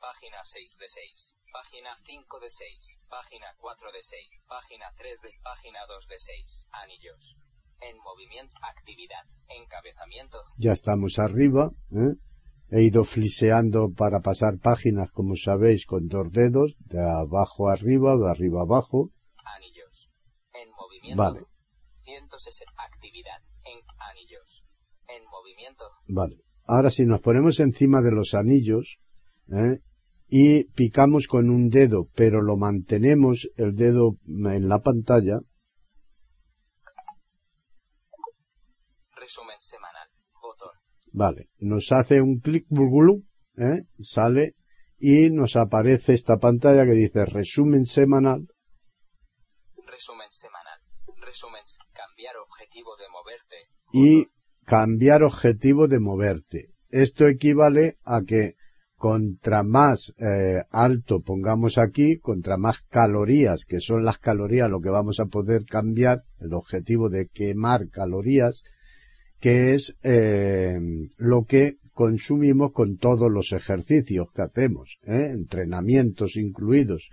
[0.00, 1.36] Página 6 de 6.
[1.52, 3.00] Página 5 de 6.
[3.10, 4.26] Página 4 de 6.
[4.48, 5.30] Página 3 de.
[5.42, 6.68] Página 2 de 6.
[6.72, 7.36] Anillos.
[7.82, 8.56] En movimiento.
[8.62, 9.26] Actividad.
[9.48, 10.42] Encabezamiento.
[10.56, 11.70] Ya estamos arriba.
[11.92, 12.16] ¿eh?
[12.70, 18.18] He ido fliseando para pasar páginas, como sabéis, con dos dedos, de abajo arriba o
[18.18, 19.10] de arriba abajo.
[19.44, 20.10] Anillos.
[20.52, 21.22] En movimiento.
[21.22, 21.40] Vale.
[22.04, 22.72] 160.
[22.78, 23.42] Actividad.
[23.64, 23.80] En
[24.10, 24.64] anillos.
[25.08, 25.84] En movimiento.
[26.06, 26.36] Vale.
[26.64, 28.98] Ahora si nos ponemos encima de los anillos
[29.48, 29.80] ¿eh?
[30.28, 35.40] y picamos con un dedo, pero lo mantenemos el dedo en la pantalla,
[39.20, 39.89] Resumen semanal.
[41.12, 42.66] Vale, nos hace un clic,
[43.56, 43.84] ¿eh?
[43.98, 44.54] sale
[44.98, 48.46] y nos aparece esta pantalla que dice resumen semanal.
[49.86, 50.80] Resumen semanal.
[51.20, 51.62] Resumen.
[51.92, 53.56] Cambiar objetivo de moverte.
[53.92, 54.26] y
[54.64, 56.70] cambiar objetivo de moverte.
[56.90, 58.54] Esto equivale a que
[58.96, 64.90] contra más eh, alto pongamos aquí, contra más calorías, que son las calorías lo que
[64.90, 68.62] vamos a poder cambiar, el objetivo de quemar calorías,
[69.40, 70.78] que es eh,
[71.16, 75.30] lo que consumimos con todos los ejercicios que hacemos, ¿eh?
[75.32, 77.10] entrenamientos incluidos.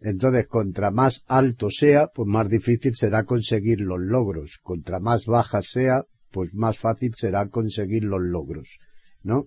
[0.00, 4.58] Entonces, contra más alto sea, pues más difícil será conseguir los logros.
[4.62, 8.78] Contra más baja sea, pues más fácil será conseguir los logros,
[9.22, 9.46] ¿no?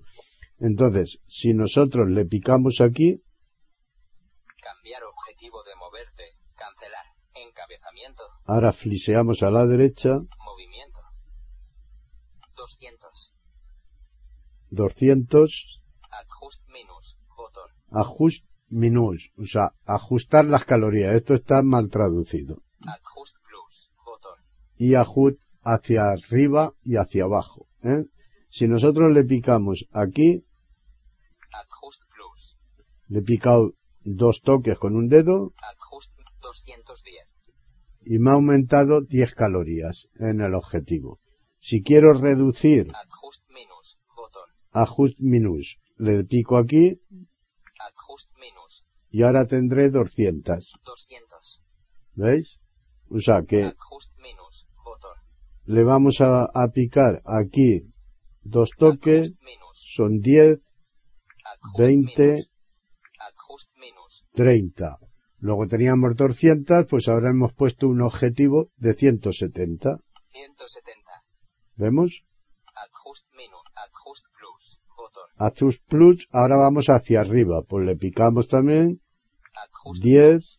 [0.59, 3.21] Entonces, si nosotros le picamos aquí,
[4.61, 6.23] Cambiar objetivo de moverte.
[6.55, 7.05] Cancelar.
[7.35, 8.23] Encabezamiento.
[8.45, 10.09] ahora fliseamos a la derecha,
[10.45, 10.94] Movimiento.
[12.65, 13.34] 200.
[14.71, 17.19] 200, Adjust minus.
[17.38, 17.69] Botón.
[17.91, 21.13] ajust minus, o sea, ajustar las calorías.
[21.15, 22.63] Esto está mal traducido.
[22.88, 23.91] Adjust plus.
[24.04, 24.39] Botón.
[24.78, 28.06] Y ajust hacia arriba y hacia abajo, ¿eh?
[28.49, 30.45] Si nosotros le picamos aquí,
[31.62, 32.58] Adjust plus.
[33.08, 33.73] le he picado
[34.04, 37.28] dos toques con un dedo Adjust 210.
[38.06, 41.19] y me ha aumentado 10 calorías en el objetivo.
[41.67, 43.99] Si quiero reducir Adjust minus.
[44.15, 44.47] Botón.
[44.71, 47.01] ajust minus, le pico aquí
[47.88, 48.86] Adjust minus.
[49.10, 50.73] y ahora tendré 200.
[50.86, 51.63] 200.
[52.13, 52.60] ¿Veis?
[53.10, 54.67] O sea que Adjust minus.
[54.86, 55.17] Botón.
[55.65, 57.91] le vamos a, a picar aquí
[58.43, 60.60] dos toques, Adjust son 10,
[61.51, 62.51] Adjust 20, minus.
[63.28, 64.28] Adjust minus.
[64.34, 64.99] 30.
[65.39, 69.97] Luego teníamos 200, pues ahora hemos puesto un objetivo de 170.
[70.32, 71.04] 170.
[71.77, 72.25] ¿Vemos?
[72.75, 73.63] Adjust minus.
[73.75, 74.81] Adjust plus.
[74.97, 75.29] Botón.
[75.38, 79.01] Azus Plus, ahora vamos hacia arriba, pues le picamos también
[79.53, 80.57] Adjust 10,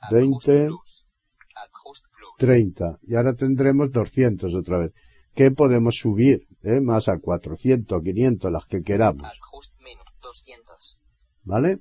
[0.00, 1.06] Adjust 20, plus.
[1.54, 2.36] Adjust plus.
[2.38, 2.98] 30.
[3.02, 4.92] Y ahora tendremos 200 otra vez.
[5.34, 6.80] Que podemos subir, ¿eh?
[6.80, 9.24] Más a 400, 500, las que queramos.
[9.24, 10.06] Adjust minus.
[10.22, 10.98] 200.
[11.44, 11.80] ¿Vale?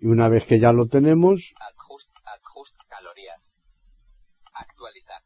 [0.00, 2.10] Y una vez que ya lo tenemos, Adjust.
[2.24, 3.54] Adjust calorías.
[4.54, 5.23] Actualizar.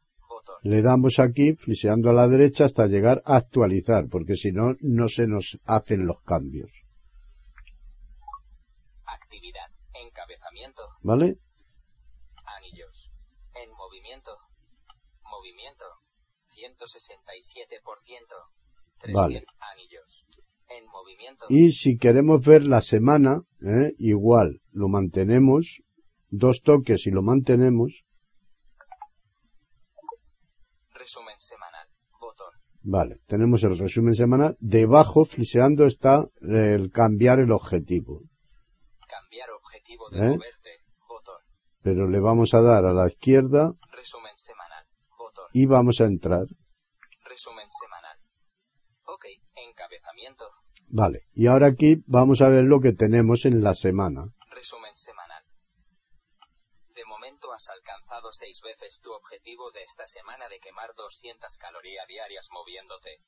[0.63, 5.07] Le damos aquí, fliseando a la derecha hasta llegar a actualizar, porque si no, no
[5.09, 6.71] se nos hacen los cambios.
[9.05, 9.71] Actividad.
[9.93, 10.83] Encabezamiento.
[11.01, 11.37] ¿Vale?
[12.57, 13.11] Anillos.
[13.55, 14.37] En movimiento.
[15.23, 15.85] Movimiento.
[16.49, 17.79] 167%.
[18.99, 19.43] 300 Vale.
[19.73, 20.25] anillos.
[20.67, 21.45] En movimiento.
[21.49, 23.93] Y si queremos ver la semana, ¿eh?
[23.97, 25.81] igual, lo mantenemos,
[26.29, 28.03] dos toques y lo mantenemos,
[31.09, 31.87] Resumen semanal.
[32.21, 32.53] Botón.
[32.83, 34.55] Vale, tenemos el resumen semanal.
[34.59, 38.21] Debajo, fliseando, está el cambiar el objetivo.
[39.07, 40.29] Cambiar objetivo de ¿Eh?
[40.29, 40.69] moverte.
[41.07, 41.41] Botón.
[41.81, 44.85] Pero le vamos a dar a la izquierda Resumen semanal.
[45.17, 45.45] Botón.
[45.51, 46.45] y vamos a entrar.
[47.25, 48.17] Resumen semanal.
[49.05, 49.25] Ok.
[49.67, 50.45] Encabezamiento.
[50.89, 54.25] Vale, y ahora aquí vamos a ver lo que tenemos en la semana.
[54.51, 55.28] Resumen semanal.
[57.59, 63.19] Has alcanzado seis veces tu objetivo de esta semana de quemar 200 calorías diarias moviéndote.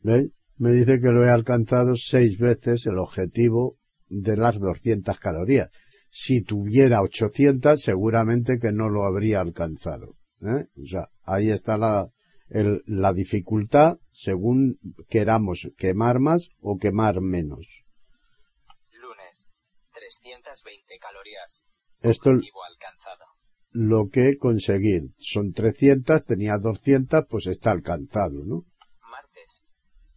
[0.00, 0.32] ¿Veis?
[0.56, 3.76] Me dice que lo he alcanzado seis veces el objetivo
[4.08, 5.68] de las 200 calorías.
[6.08, 10.16] Si tuviera 800, seguramente que no lo habría alcanzado.
[10.40, 10.64] ¿eh?
[10.82, 12.08] O sea, ahí está la,
[12.48, 14.78] el, la dificultad según
[15.10, 17.84] queramos quemar más o quemar menos.
[18.92, 19.50] Lunes.
[19.92, 21.66] 320 calorías.
[22.00, 23.33] Esto alcanzado.
[23.74, 25.02] Lo que conseguir.
[25.18, 28.64] Son 300, tenía 200, pues está alcanzado, ¿no?
[29.10, 29.64] Martes.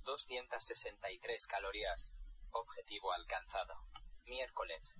[0.05, 2.13] 263 calorías.
[2.51, 3.73] Objetivo alcanzado.
[4.25, 4.99] Miércoles.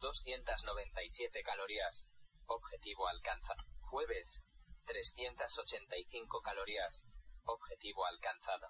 [0.00, 2.10] 297 calorías.
[2.46, 3.62] Objetivo alcanzado.
[3.82, 4.42] Jueves.
[4.84, 7.06] 385 calorías.
[7.44, 8.66] Objetivo alcanzado.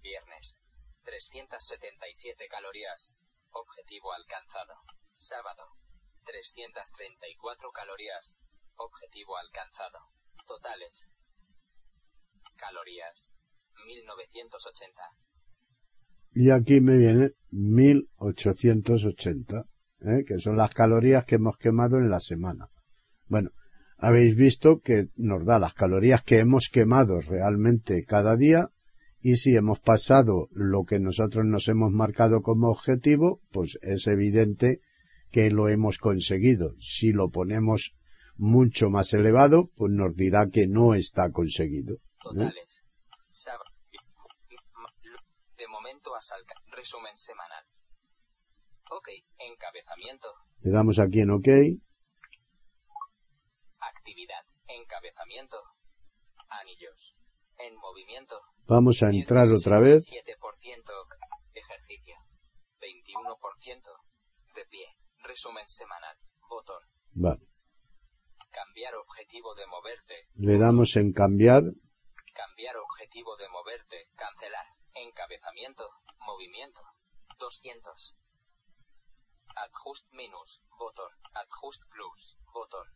[0.00, 0.58] Viernes.
[1.04, 3.14] 377 calorías.
[3.50, 4.72] Objetivo alcanzado.
[5.12, 5.64] Sábado.
[6.24, 8.40] 334 calorías.
[8.82, 9.98] Objetivo alcanzado.
[10.46, 11.10] Totales.
[12.56, 13.34] Calorías.
[13.86, 15.02] 1980.
[16.32, 19.66] Y aquí me viene 1880,
[20.00, 20.24] ¿eh?
[20.26, 22.70] que son las calorías que hemos quemado en la semana.
[23.26, 23.50] Bueno,
[23.98, 28.70] habéis visto que nos da las calorías que hemos quemado realmente cada día
[29.20, 34.80] y si hemos pasado lo que nosotros nos hemos marcado como objetivo, pues es evidente
[35.30, 36.76] que lo hemos conseguido.
[36.78, 37.94] Si lo ponemos
[38.40, 41.94] mucho más elevado, pues nos dirá que no está conseguido.
[41.94, 42.00] ¿eh?
[42.18, 42.84] Totales.
[45.56, 47.64] De momento has alca- Resumen semanal.
[48.90, 49.08] Ok.
[49.38, 50.28] Encabezamiento.
[50.62, 51.48] Le damos aquí en OK.
[53.80, 54.44] Actividad.
[54.68, 55.56] Encabezamiento.
[56.48, 57.16] Anillos.
[57.58, 58.40] En movimiento.
[58.66, 60.08] Vamos a entrar otra vez.
[60.10, 60.92] 7%.
[61.52, 62.14] Ejercicio.
[62.80, 63.90] 21%.
[64.54, 64.86] De pie.
[65.24, 66.16] Resumen semanal.
[66.48, 66.82] Botón.
[67.12, 67.49] Vale.
[68.50, 70.28] Cambiar objetivo de moverte.
[70.34, 71.62] Le damos en cambiar.
[72.34, 74.08] Cambiar objetivo de moverte.
[74.16, 74.66] Cancelar.
[74.94, 75.88] Encabezamiento.
[76.26, 76.82] Movimiento.
[77.38, 78.16] 200.
[79.56, 80.62] Adjust minus.
[80.78, 81.12] Botón.
[81.34, 82.36] Adjust plus.
[82.52, 82.86] Botón.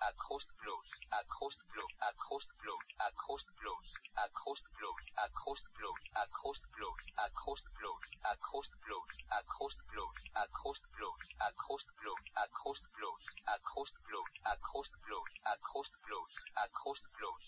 [0.00, 0.88] Adjust plus.
[1.18, 1.92] Adjust plus.
[2.08, 2.84] Adjust plus.
[3.06, 3.86] Adjust plus.
[4.24, 5.02] Adjust plus.
[5.24, 6.00] Adjust plus.
[6.22, 7.02] Adjust plus.
[7.24, 8.00] Adjust plus.
[8.30, 9.10] Adjust plus.
[9.36, 10.14] Adjust plus.
[10.40, 11.28] Adjust plus.
[11.52, 12.22] Adjust plus.
[12.42, 13.22] Adjust plus.
[13.52, 14.30] Adjust plus.
[14.52, 15.32] Adjust plus.
[15.52, 16.32] Adjust plus.
[16.64, 17.44] Adjust plus.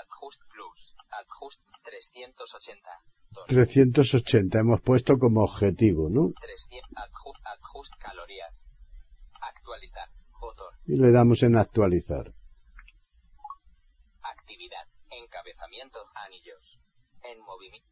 [0.00, 0.94] Adjust plus.
[1.20, 3.14] Adjust 380.
[3.48, 6.32] 380 hemos puesto como objetivo, ¿no?
[6.40, 6.82] 300.
[6.96, 8.66] Adjust, adjust calorías.
[9.40, 10.08] Actualizar.
[10.40, 10.74] Botón.
[10.86, 12.34] Y le damos en actualizar.
[14.22, 14.86] Actividad.
[15.10, 15.98] Encabezamiento.
[16.14, 16.80] Anillos.
[17.22, 17.88] En movimiento.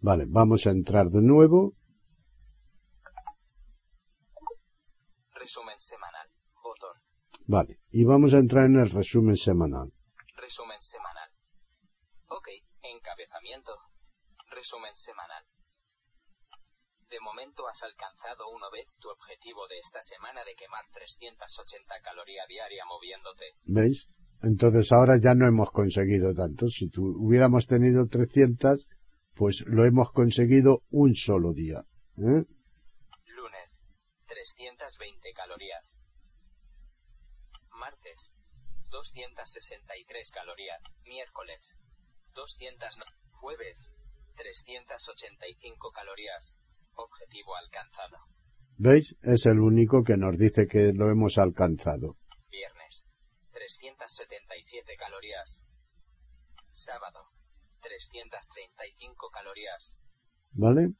[0.00, 1.74] Vale, vamos a entrar de nuevo.
[5.34, 6.28] Resumen semanal.
[6.62, 6.96] Botón.
[7.46, 9.92] Vale, y vamos a entrar en el resumen semanal.
[10.36, 11.30] Resumen semanal.
[12.28, 12.48] Ok.
[12.82, 13.72] Encabezamiento.
[14.50, 15.44] Resumen semanal.
[17.14, 22.48] De momento has alcanzado una vez tu objetivo de esta semana de quemar 380 calorías
[22.48, 23.44] diaria moviéndote.
[23.66, 24.08] ¿Veis?
[24.42, 26.66] Entonces ahora ya no hemos conseguido tanto.
[26.68, 28.88] Si tu, hubiéramos tenido 300,
[29.32, 31.84] pues lo hemos conseguido un solo día.
[32.18, 32.42] ¿eh?
[33.26, 33.84] Lunes.
[34.26, 35.96] 320 calorías.
[37.78, 38.32] Martes.
[38.90, 40.80] 263 calorías.
[41.04, 41.78] Miércoles.
[42.34, 42.98] 200.
[42.98, 43.92] no- Jueves.
[44.34, 46.58] 385 calorías.
[46.94, 48.18] Objetivo alcanzado.
[48.76, 49.16] ¿Veis?
[49.22, 52.16] Es el único que nos dice que lo hemos alcanzado.
[52.50, 53.06] Viernes.
[53.52, 55.64] 377 calorías.
[56.70, 57.20] Sábado.
[57.80, 59.98] 335 calorías.
[60.52, 60.92] ¿Vale?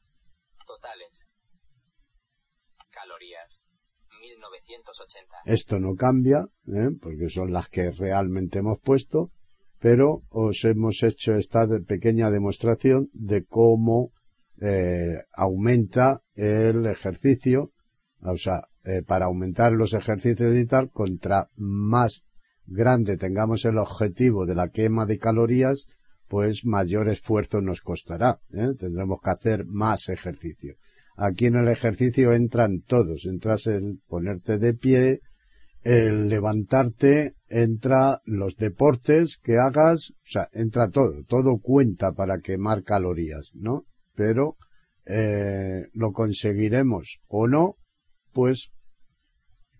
[0.65, 1.27] Totales.
[2.91, 3.67] Calorías.
[4.21, 5.35] 1980.
[5.45, 6.89] Esto no cambia, ¿eh?
[7.01, 9.31] porque son las que realmente hemos puesto,
[9.79, 14.13] pero os hemos hecho esta pequeña demostración de cómo
[14.61, 17.71] eh, aumenta el ejercicio,
[18.21, 22.23] o sea, eh, para aumentar los ejercicios y tal, contra más
[22.65, 25.87] grande tengamos el objetivo de la quema de calorías,
[26.27, 28.39] pues mayor esfuerzo nos costará.
[28.53, 28.73] ¿eh?
[28.77, 30.75] Tendremos que hacer más ejercicio.
[31.15, 33.25] Aquí en el ejercicio entran todos.
[33.25, 35.21] Entras el ponerte de pie,
[35.83, 41.23] el levantarte, entra los deportes que hagas, o sea, entra todo.
[41.27, 43.85] Todo cuenta para quemar calorías, ¿no?
[44.15, 44.57] Pero
[45.05, 47.77] eh, lo conseguiremos o no,
[48.33, 48.71] pues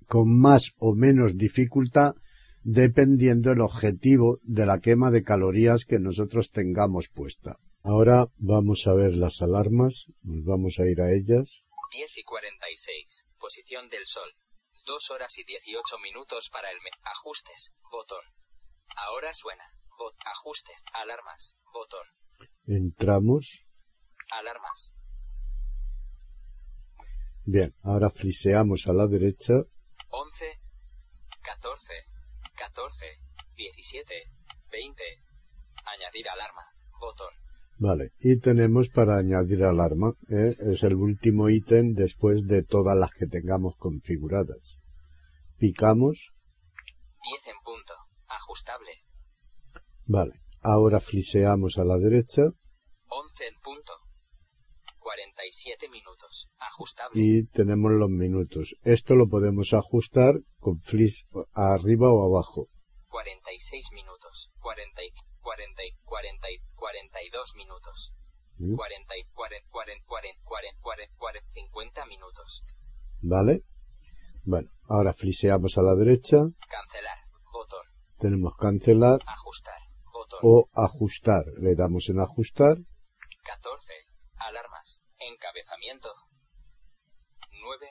[0.07, 2.15] con más o menos dificultad
[2.63, 7.59] dependiendo el objetivo de la quema de calorías que nosotros tengamos puesta.
[7.83, 11.63] Ahora vamos a ver las alarmas, nos vamos a ir a ellas.
[11.91, 13.27] 10 y 46.
[13.37, 14.29] Posición del sol.
[14.87, 17.73] 2 horas y 18 minutos para el me ajustes.
[17.91, 18.23] Botón.
[18.97, 19.63] Ahora suena.
[19.97, 20.75] Bot ajustes.
[20.93, 21.57] Alarmas.
[21.71, 22.05] Botón.
[22.65, 23.64] Entramos.
[24.31, 24.95] Alarmas.
[27.45, 29.53] Bien, ahora fliseamos a la derecha.
[30.09, 30.45] 11.
[31.41, 31.93] 14.
[32.55, 33.05] 14.
[33.55, 34.13] 17.
[34.71, 35.03] 20.
[35.85, 36.29] Añadir.
[36.29, 36.63] Alarma.
[36.99, 37.29] Botón.
[37.77, 40.55] Vale, y tenemos para añadir alarma, ¿eh?
[40.59, 44.79] es el último ítem después de todas las que tengamos configuradas.
[45.57, 46.31] Picamos.
[47.21, 47.93] 10 en punto.
[48.27, 48.91] Ajustable.
[50.05, 52.43] Vale, ahora fliseamos a la derecha.
[53.07, 53.91] 11 en punto.
[55.15, 56.49] 47 minutos.
[56.59, 57.13] Ajustable.
[57.15, 58.75] Y tenemos los minutos.
[58.83, 62.67] Esto lo podemos ajustar con flis arriba o abajo.
[63.07, 64.51] 46 minutos.
[64.59, 65.01] 40,
[65.39, 68.13] 40, 40, 42 minutos.
[68.57, 72.65] 40, 40, 40, 40, 40, 40, 50 minutos.
[73.21, 73.63] ¿Vale?
[74.43, 76.37] Bueno, ahora fliseamos a la derecha.
[76.67, 77.19] Cancelar.
[77.53, 77.85] Botón.
[78.19, 79.19] Tenemos cancelar.
[79.27, 79.79] Ajustar.
[80.11, 80.39] Botón.
[80.43, 81.45] O ajustar.
[81.57, 82.77] Le damos en ajustar.
[83.45, 84.04] 14.
[85.33, 86.09] Encabezamiento.
[87.61, 87.87] 9.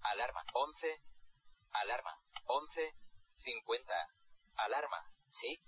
[0.00, 0.42] Alarma.
[0.54, 0.88] 11.
[1.70, 2.10] Alarma.
[2.46, 2.80] 11.
[3.36, 3.94] 50.
[4.56, 4.96] Alarma.
[5.28, 5.58] ¿Sí?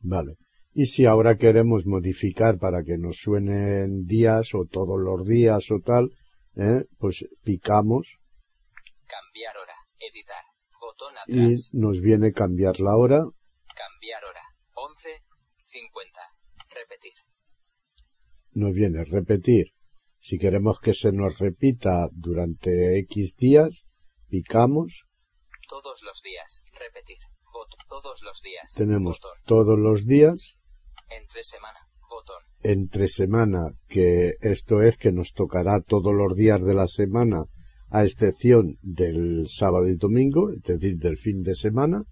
[0.00, 0.36] Vale.
[0.74, 5.80] Y si ahora queremos modificar para que nos suenen días o todos los días o
[5.84, 6.10] tal,
[6.56, 6.86] ¿eh?
[6.98, 8.18] pues picamos.
[9.06, 9.74] Cambiar hora.
[10.00, 10.44] Editar.
[10.80, 11.70] Botón atrás.
[11.72, 13.18] Y nos viene cambiar la hora.
[13.18, 14.42] Cambiar hora.
[14.74, 15.08] 11.
[15.64, 16.20] 50.
[16.74, 17.12] Repetir.
[18.54, 19.74] Nos viene repetir.
[20.24, 23.86] Si queremos que se nos repita durante X días,
[24.28, 25.02] picamos.
[25.68, 26.62] Todos los días.
[26.78, 27.16] Repetir.
[27.52, 27.78] Botón.
[27.88, 28.72] Todos los días.
[28.72, 29.36] Tenemos Botón.
[29.46, 30.60] todos los días.
[31.10, 31.80] Entre semana.
[32.08, 32.40] Botón.
[32.62, 37.46] Entre semana, que esto es que nos tocará todos los días de la semana,
[37.90, 42.04] a excepción del sábado y domingo, es decir, del fin de semana.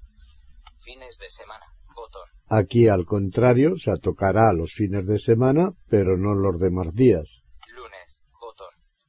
[0.81, 1.65] Fines de semana.
[1.95, 2.27] Botón.
[2.49, 7.45] Aquí al contrario, o sea, tocará los fines de semana, pero no los demás días.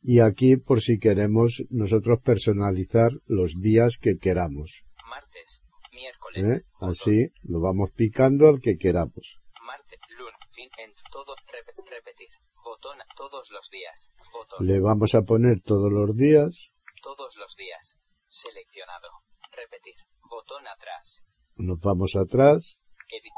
[0.01, 4.83] Y aquí, por si queremos nosotros personalizar los días que queramos.
[5.09, 5.61] Martes.
[5.93, 6.43] Miércoles.
[6.61, 6.65] ¿eh?
[6.79, 9.37] Así lo vamos picando al que queramos.
[9.65, 9.99] Martes.
[10.17, 10.35] Lunes.
[10.49, 10.69] Fin.
[10.83, 11.35] En todo.
[11.35, 12.29] rep- repetir.
[12.63, 12.97] Botón.
[13.15, 14.11] Todos los días.
[14.33, 14.65] Botón.
[14.65, 16.73] Le vamos a poner todos los días.
[17.03, 17.97] Todos los días.
[18.27, 19.09] Seleccionado.
[19.55, 19.95] Repetir.
[20.29, 21.23] Botón atrás.
[21.57, 22.79] Nos vamos atrás.
[23.09, 23.33] Edit.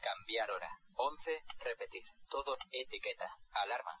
[0.00, 0.70] Cambiar hora.
[0.94, 1.30] 11.
[1.62, 2.02] Repetir.
[2.30, 2.56] Todo.
[2.70, 3.28] Etiqueta.
[3.52, 3.92] Alarma.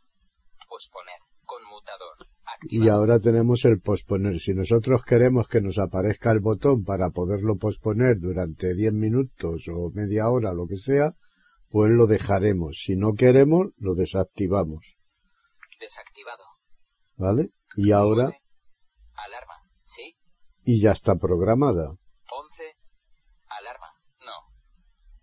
[0.68, 1.20] Posponer.
[1.44, 2.16] Conmutador.
[2.62, 4.40] Y ahora tenemos el posponer.
[4.40, 9.90] Si nosotros queremos que nos aparezca el botón para poderlo posponer durante 10 minutos o
[9.92, 11.14] media hora, lo que sea,
[11.68, 12.82] pues lo dejaremos.
[12.84, 14.96] Si no queremos, lo desactivamos.
[15.80, 16.44] Desactivado.
[17.16, 17.50] ¿Vale?
[17.76, 18.30] Y ahora.
[19.14, 19.54] Alarma.
[19.84, 20.16] Sí.
[20.64, 21.90] y ya está programada.
[21.90, 22.76] 11.
[23.48, 23.86] Alarma.
[24.20, 24.55] No.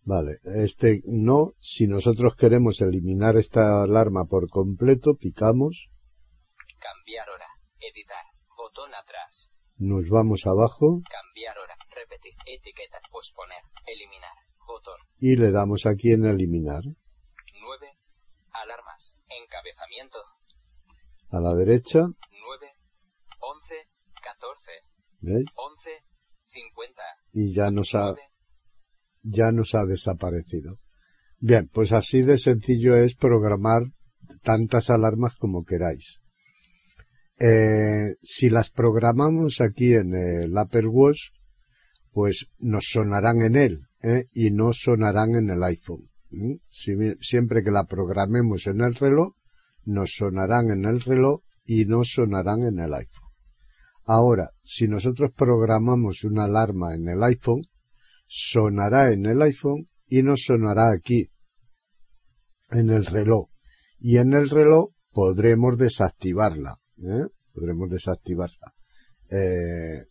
[0.06, 0.40] Vale.
[0.44, 5.90] Este no, si nosotros queremos eliminar esta alarma por completo, picamos,
[6.80, 7.48] Cambiar hora.
[7.80, 8.26] Editar.
[8.58, 9.52] Botón atrás.
[9.78, 11.76] nos vamos abajo Cambiar hora.
[11.96, 12.34] Repetir.
[12.46, 13.00] Etiqueta.
[13.12, 13.64] Posponer.
[13.88, 14.36] Eliminar.
[14.68, 14.96] Botón.
[15.20, 16.84] y le damos aquí en eliminar.
[16.84, 17.88] 9.
[18.52, 19.18] Alarmas.
[19.30, 20.20] Encabezamiento.
[21.32, 22.76] A la derecha, 9.
[23.40, 23.76] 11.
[24.22, 24.72] 14.
[25.22, 25.46] ¿veis?
[25.56, 25.90] 11.
[26.44, 27.04] 50.
[27.34, 28.22] Y ya nos ha, 9.
[29.24, 30.80] Ya nos ha desaparecido.
[31.40, 33.84] Bien, pues así de sencillo es programar
[34.44, 36.20] tantas alarmas como queráis.
[37.40, 41.32] Eh, si las programamos aquí en el Apple Watch,
[42.12, 44.26] pues nos sonarán en él ¿eh?
[44.34, 46.10] y no sonarán en el iPhone.
[46.70, 49.34] Si- siempre que la programemos en el reloj,
[49.84, 53.30] nos sonarán en el reloj y no sonarán en el iPhone.
[54.06, 57.64] Ahora, si nosotros programamos una alarma en el iPhone,
[58.36, 61.30] sonará en el iPhone y no sonará aquí,
[62.72, 63.50] en el reloj.
[64.00, 67.28] Y en el reloj podremos desactivarla, ¿eh?
[67.54, 68.74] podremos desactivarla.
[69.30, 70.08] Eh,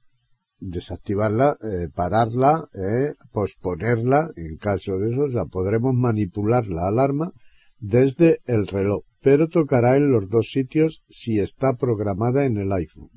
[0.60, 7.32] desactivarla, eh, pararla, eh, posponerla, en caso de eso, o sea, podremos manipular la alarma
[7.78, 13.10] desde el reloj, pero tocará en los dos sitios si está programada en el iPhone.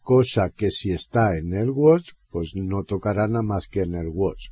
[0.00, 4.08] Cosa que si está en el Watch, pues no tocará nada más que en el
[4.08, 4.48] Watch.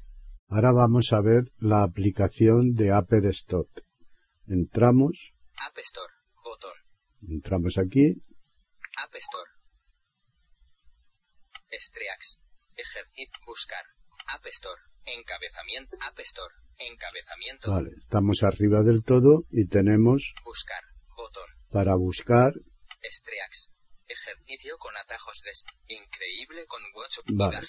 [0.49, 3.69] Ahora vamos a ver la aplicación de Apple Store.
[4.47, 5.35] Entramos,
[5.67, 6.13] App Store.
[6.43, 6.73] Botón.
[7.29, 8.21] entramos aquí,
[9.05, 9.51] App Store.
[11.71, 12.39] Streaks.
[12.77, 13.39] Ejercicio.
[13.47, 13.85] Buscar.
[14.35, 14.81] App Store.
[15.05, 15.97] Encabezamiento.
[16.01, 16.55] App Store.
[16.79, 17.71] Encabezamiento.
[17.73, 20.83] vale, estamos arriba del todo y tenemos Buscar.
[21.17, 21.49] Botón.
[21.71, 22.53] para buscar,
[23.03, 23.71] Streaks.
[24.09, 25.95] Ejercicio con atajos de...
[25.95, 27.19] Increíble con Watch.
[27.35, 27.61] Vale.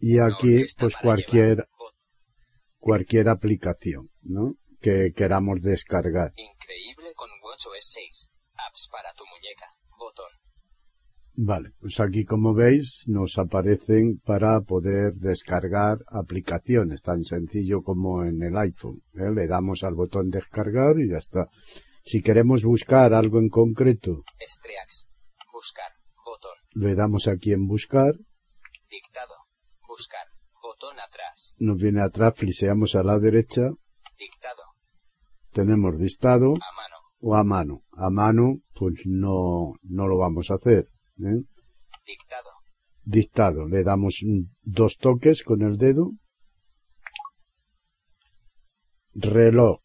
[0.00, 1.68] Y aquí pues cualquier, llevar.
[2.78, 4.54] Cualquier aplicación, ¿no?
[4.80, 6.32] Que queramos descargar.
[6.36, 8.30] Increíble con WatchOS 6.
[8.66, 9.66] Apps para tu muñeca.
[9.98, 10.30] Botón.
[11.40, 18.42] Vale, pues aquí como veis nos aparecen para poder descargar aplicaciones, tan sencillo como en
[18.42, 19.02] el iPhone.
[19.14, 19.30] ¿eh?
[19.32, 21.46] Le damos al botón descargar y ya está.
[22.04, 24.24] Si queremos buscar algo en concreto,
[25.68, 25.92] buscar,
[26.24, 26.56] botón.
[26.72, 28.14] Le damos aquí en buscar.
[28.88, 29.34] Dictado,
[29.86, 30.26] buscar,
[30.62, 31.54] botón atrás.
[31.58, 33.68] Nos viene atrás, fliseamos a la derecha.
[34.18, 34.62] Dictado.
[35.52, 36.52] Tenemos dictado.
[36.52, 36.96] A mano.
[37.20, 37.82] O a mano.
[37.92, 40.88] A mano, pues no, no lo vamos a hacer.
[41.18, 41.44] ¿eh?
[42.06, 42.50] Dictado.
[43.02, 43.68] Dictado.
[43.68, 44.20] Le damos
[44.62, 46.12] dos toques con el dedo.
[49.14, 49.80] Reloj.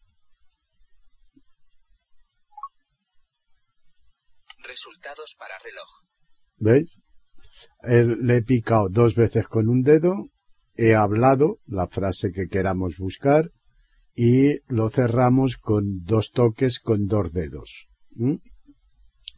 [4.74, 5.90] Resultados para reloj.
[6.56, 6.98] ¿Veis?
[8.26, 10.14] le he picado dos veces con un dedo,
[10.74, 13.52] he hablado la frase que queramos buscar
[14.16, 17.86] y lo cerramos con dos toques con dos dedos.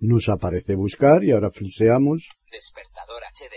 [0.01, 2.29] Nos aparece buscar y ahora fliseamos.
[2.51, 3.57] Despertador HD.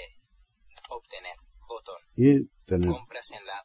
[0.89, 1.37] Obtener.
[1.65, 2.01] Botón.
[2.15, 2.89] Y tener.
[2.89, 3.63] Compras en la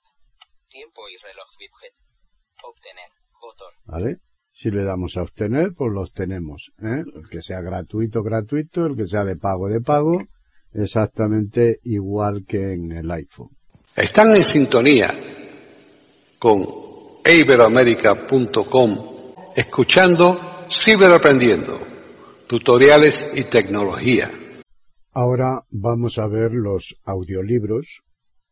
[0.69, 1.95] Tiempo y reloj widget.
[2.63, 3.11] Obtener.
[3.41, 3.73] Botón.
[3.87, 4.21] ¿Vale?
[4.57, 6.71] Si le damos a obtener, pues lo obtenemos.
[6.81, 7.03] ¿eh?
[7.13, 10.23] El que sea gratuito, gratuito, el que sea de pago, de pago,
[10.73, 13.51] exactamente igual que en el iPhone.
[13.97, 15.13] Están en sintonía
[16.39, 16.65] con
[17.25, 18.91] iberoamerica.com
[19.57, 21.81] escuchando Ciberaprendiendo,
[22.47, 24.31] tutoriales y tecnología.
[25.13, 28.03] Ahora vamos a ver los audiolibros.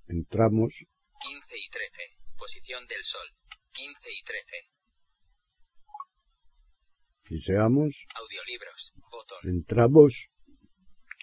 [0.09, 0.85] Entramos.
[1.21, 2.03] 15 y 13.
[2.37, 3.27] Posición del sol.
[3.73, 4.72] 15 y 13.
[7.33, 8.05] Fiseamos.
[8.15, 8.93] Audiolibros.
[9.11, 9.39] Botón.
[9.45, 10.29] Entramos.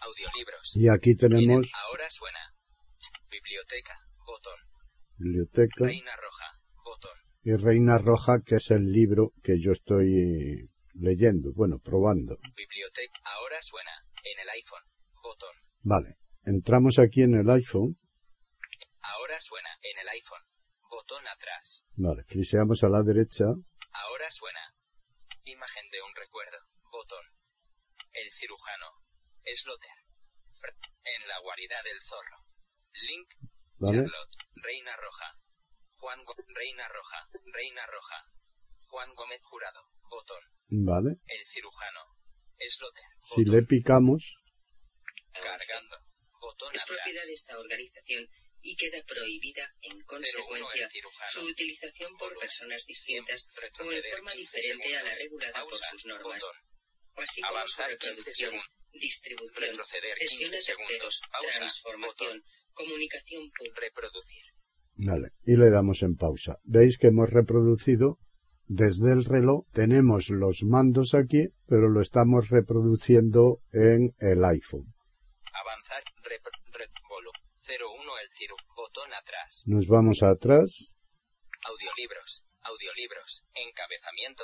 [0.01, 0.71] Audiolibros.
[0.73, 1.67] Y aquí tenemos.
[1.85, 2.39] Ahora suena.
[3.29, 3.93] Biblioteca.
[4.25, 4.57] Botón.
[5.17, 5.85] Biblioteca.
[5.85, 6.47] Reina Roja.
[6.83, 7.11] Botón.
[7.43, 12.39] Y Reina Roja, que es el libro que yo estoy leyendo, bueno, probando.
[12.55, 13.19] Biblioteca.
[13.25, 13.91] Ahora suena.
[14.23, 14.81] En el iPhone.
[15.21, 15.55] Botón.
[15.81, 16.17] Vale.
[16.43, 17.99] Entramos aquí en el iPhone.
[19.01, 19.69] Ahora suena.
[19.83, 20.41] En el iPhone.
[20.89, 21.85] Botón atrás.
[21.97, 22.23] Vale.
[22.23, 23.45] Fliseamos a la derecha.
[23.45, 24.59] Ahora suena.
[25.49, 26.57] Imagen de un recuerdo.
[26.91, 27.25] Botón.
[28.13, 28.85] El cirujano.
[29.55, 29.97] Slotter.
[31.03, 32.37] En la guarida del zorro.
[32.93, 33.29] Link.
[33.83, 34.37] Charlotte.
[34.61, 35.33] Reina Roja.
[35.97, 36.19] Juan
[36.49, 37.27] Reina Roja.
[37.51, 38.25] Reina Roja.
[38.89, 39.81] Juan Gómez Jurado.
[40.09, 40.43] Botón.
[40.69, 41.17] Vale.
[41.25, 42.01] El cirujano.
[42.59, 43.03] Slotter.
[43.19, 44.35] Si le picamos.
[45.33, 45.97] Cargando.
[46.39, 48.29] Botón es propiedad de esta organización
[48.61, 50.89] y queda prohibida, en consecuencia,
[51.27, 53.47] su utilización por personas distintas
[53.79, 56.43] o en forma diferente a la regulada por sus normas,
[57.15, 58.55] así como su reproducción,
[58.93, 59.75] distribución,
[60.17, 61.21] sesiones de accesos,
[61.55, 62.43] transformación,
[62.73, 63.81] comunicación pública.
[63.81, 64.43] Reproducir.
[64.97, 66.59] Vale, y le damos en pausa.
[66.63, 68.19] Veis que hemos reproducido
[68.67, 74.93] desde el reloj, tenemos los mandos aquí, pero lo estamos reproduciendo en el iPhone.
[75.53, 76.91] Avanzar, rep, rep,
[77.69, 78.55] 01 el ciru,
[78.99, 79.63] botón atrás.
[79.65, 80.95] Nos vamos atrás.
[81.63, 84.43] Audiolibros, audiolibros, encabezamiento.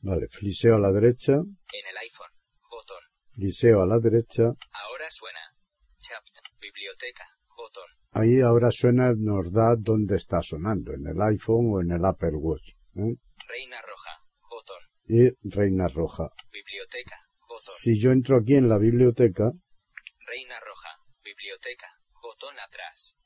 [0.00, 1.34] Vale, fliseo a la derecha.
[1.34, 2.30] En el iPhone,
[2.68, 3.02] botón.
[3.34, 4.42] Fliseo a la derecha.
[4.42, 5.40] Ahora suena.
[5.98, 7.24] Chapter, biblioteca,
[7.56, 7.86] botón.
[8.12, 12.34] Ahí ahora suena, nos da dónde está sonando, en el iPhone o en el Apple
[12.34, 12.70] Watch.
[12.96, 13.14] ¿eh?
[13.46, 14.82] Reina roja, botón.
[15.06, 16.30] Y Reina roja.
[16.50, 17.16] Biblioteca,
[17.46, 17.74] botón.
[17.78, 19.52] Si yo entro aquí en la biblioteca.
[20.26, 20.90] Reina roja,
[21.22, 21.86] biblioteca,
[22.22, 23.16] Botón atrás.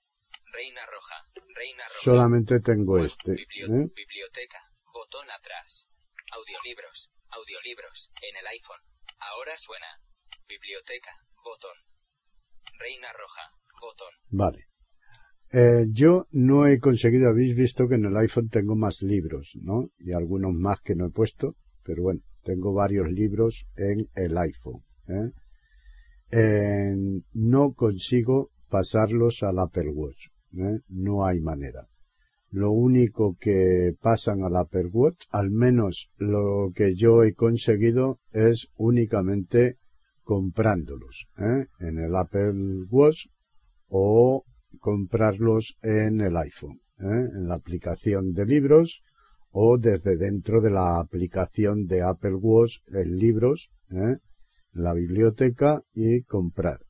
[0.54, 1.16] Reina roja.
[1.56, 2.00] Reina roja.
[2.00, 3.32] Solamente tengo este.
[3.32, 3.88] ¿eh?
[3.94, 4.60] Biblioteca.
[4.92, 5.88] Botón atrás.
[6.30, 7.10] Audiolibros.
[7.30, 8.12] Audiolibros.
[8.22, 8.80] En el iPhone.
[9.18, 9.86] Ahora suena.
[10.48, 11.10] Biblioteca.
[11.42, 11.76] Botón.
[12.78, 13.50] Reina roja.
[13.80, 14.12] Botón.
[14.30, 14.68] Vale.
[15.50, 19.90] Eh, yo no he conseguido, habéis visto que en el iPhone tengo más libros, ¿no?
[19.98, 24.84] Y algunos más que no he puesto, pero bueno, tengo varios libros en el iPhone.
[25.08, 25.30] ¿eh?
[27.32, 30.33] no consigo pasarlos al Apple Watch.
[30.56, 30.80] ¿Eh?
[30.88, 31.88] No hay manera.
[32.50, 38.68] Lo único que pasan al Apple Watch, al menos lo que yo he conseguido, es
[38.76, 39.78] únicamente
[40.22, 41.66] comprándolos ¿eh?
[41.80, 43.26] en el Apple Watch
[43.88, 44.44] o
[44.78, 47.28] comprarlos en el iPhone, ¿eh?
[47.34, 49.02] en la aplicación de libros
[49.50, 54.20] o desde dentro de la aplicación de Apple Watch en libros, en
[54.72, 56.83] la biblioteca y comprar.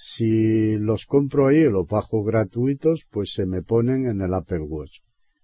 [0.00, 5.00] Si los compro ahí, los bajo gratuitos, pues se me ponen en el Apple Watch.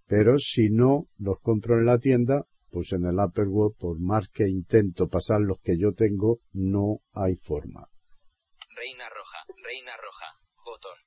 [0.07, 4.29] Pero si no los compro en la tienda, pues en el Apple Watch, por más
[4.29, 7.89] que intento pasar los que yo tengo, no hay forma.
[8.77, 10.27] Reina roja, reina roja,
[10.65, 10.99] botón.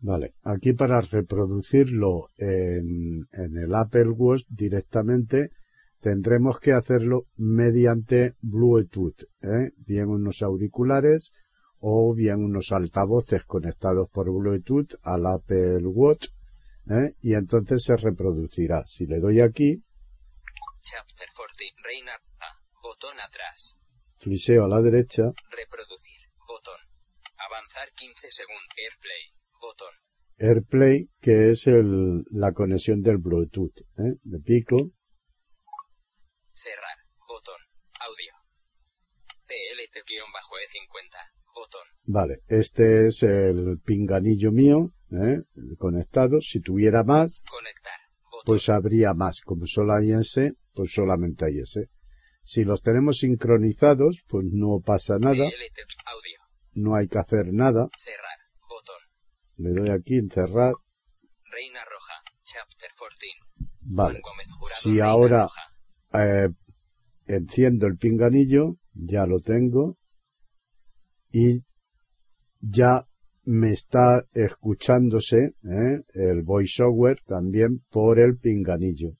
[0.00, 5.50] Vale, aquí para reproducirlo en, en el Apple Watch directamente
[6.00, 9.70] tendremos que hacerlo mediante Bluetooth, ¿eh?
[9.76, 11.32] bien unos auriculares
[11.84, 16.28] o bien unos altavoces conectados por Bluetooth al Apple Watch
[16.88, 17.16] ¿eh?
[17.20, 18.86] y entonces se reproducirá.
[18.86, 19.82] Si le doy aquí,
[20.80, 23.80] Chapter 40, Reina A, botón atrás.
[24.16, 26.78] fliseo a la derecha, Reproducir, botón.
[27.38, 28.68] Avanzar 15 segundos.
[28.78, 29.22] Airplay,
[29.60, 29.94] botón.
[30.38, 33.76] AirPlay, que es el, la conexión del Bluetooth.
[33.98, 34.14] ¿eh?
[34.24, 34.76] Le pico,
[36.52, 37.58] Cerrar, botón.
[38.00, 38.34] Audio.
[39.46, 41.16] PLT-E50,
[41.62, 41.82] botón.
[42.04, 45.42] vale, este es el pinganillo mío, ¿eh?
[45.78, 46.40] conectado.
[46.40, 48.42] Si tuviera más, Conectar, botón.
[48.46, 49.40] pues habría más.
[49.42, 51.88] Como solo hay ese, pues solamente hay ese.
[52.42, 56.38] Si los tenemos sincronizados, pues no pasa nada, audio.
[56.74, 57.88] no hay que hacer nada.
[57.96, 58.38] Cerrar,
[58.68, 59.00] botón.
[59.58, 60.74] Le doy aquí en cerrar.
[61.52, 63.26] Reina roja, chapter 14.
[63.82, 64.20] Vale.
[64.58, 65.48] Jurado, Si Reina ahora
[66.14, 66.48] eh,
[67.26, 69.98] enciendo el pinganillo, ya lo tengo.
[71.32, 71.64] Y
[72.60, 73.06] ya
[73.44, 76.04] me está escuchándose ¿eh?
[76.14, 79.16] el voiceover también por el pinganillo.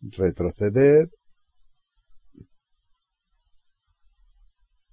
[0.00, 1.10] Retroceder.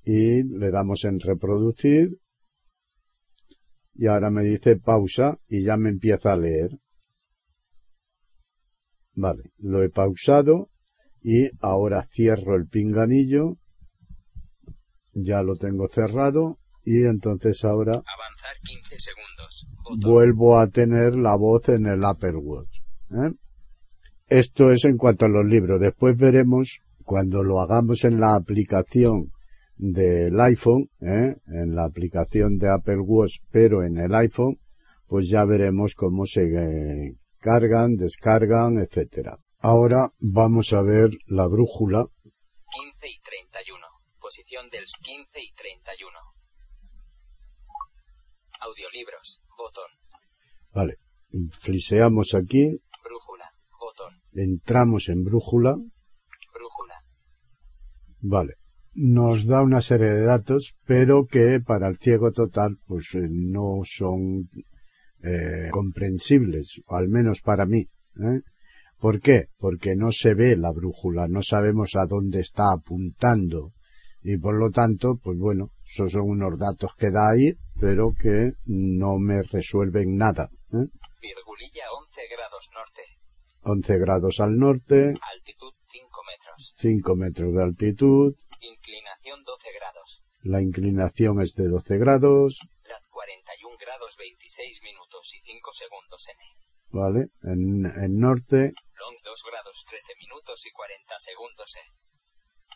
[0.03, 2.19] Y le damos en reproducir.
[3.93, 6.71] Y ahora me dice pausa y ya me empieza a leer.
[9.13, 10.69] Vale, lo he pausado
[11.21, 13.57] y ahora cierro el pinganillo.
[15.16, 19.68] Ya lo tengo cerrado y entonces ahora Avanzar 15 segundos.
[20.05, 22.82] Vuelvo a tener la voz en el Apple Watch.
[23.11, 23.34] ¿eh?
[24.28, 25.80] Esto es en cuanto a los libros.
[25.80, 29.32] Después veremos cuando lo hagamos en la aplicación
[29.78, 31.36] del iPhone, ¿eh?
[31.47, 34.59] en la aplicación de Apple Watch, pero en el iPhone,
[35.07, 39.39] pues ya veremos cómo se eh, cargan, descargan, etcétera.
[39.59, 42.05] Ahora vamos a ver la brújula.
[42.70, 43.84] 15 y 31.
[44.56, 46.18] Del 15 y 31.
[48.62, 49.41] Audiolibros.
[49.58, 49.89] Botón.
[50.74, 50.95] Vale,
[51.51, 53.51] fliseamos aquí, Brújula.
[53.78, 54.14] Botón.
[54.32, 55.76] entramos en brújula,
[56.53, 57.03] Brújula.
[58.22, 58.53] Vale.
[58.93, 63.82] Nos da una serie de datos, pero que para el ciego total, pues eh, no
[63.84, 64.49] son
[65.22, 67.89] eh, comprensibles, al menos para mí.
[68.22, 68.41] ¿eh?
[68.99, 69.49] ¿Por qué?
[69.58, 73.74] Porque no se ve la brújula, no sabemos a dónde está apuntando.
[74.28, 78.53] Y por lo tanto, pues bueno, esos son unos datos que da ahí, pero que
[78.65, 80.49] no me resuelven nada.
[80.73, 80.89] ¿eh?
[81.21, 83.01] Virgulilla 11 grados norte.
[83.61, 86.73] 11 grados al norte, Altitud 5 metros.
[86.76, 90.23] 5 metros de altitud, Inclinación 12 grados.
[90.41, 92.57] la inclinación es de 12 grados,
[92.89, 96.41] Lat 41 grados 26 minutos y 5 segundos N.
[96.89, 97.28] ¿vale?
[97.43, 101.82] En, en norte, Long 2 grados 13 minutos y 40 segundos E.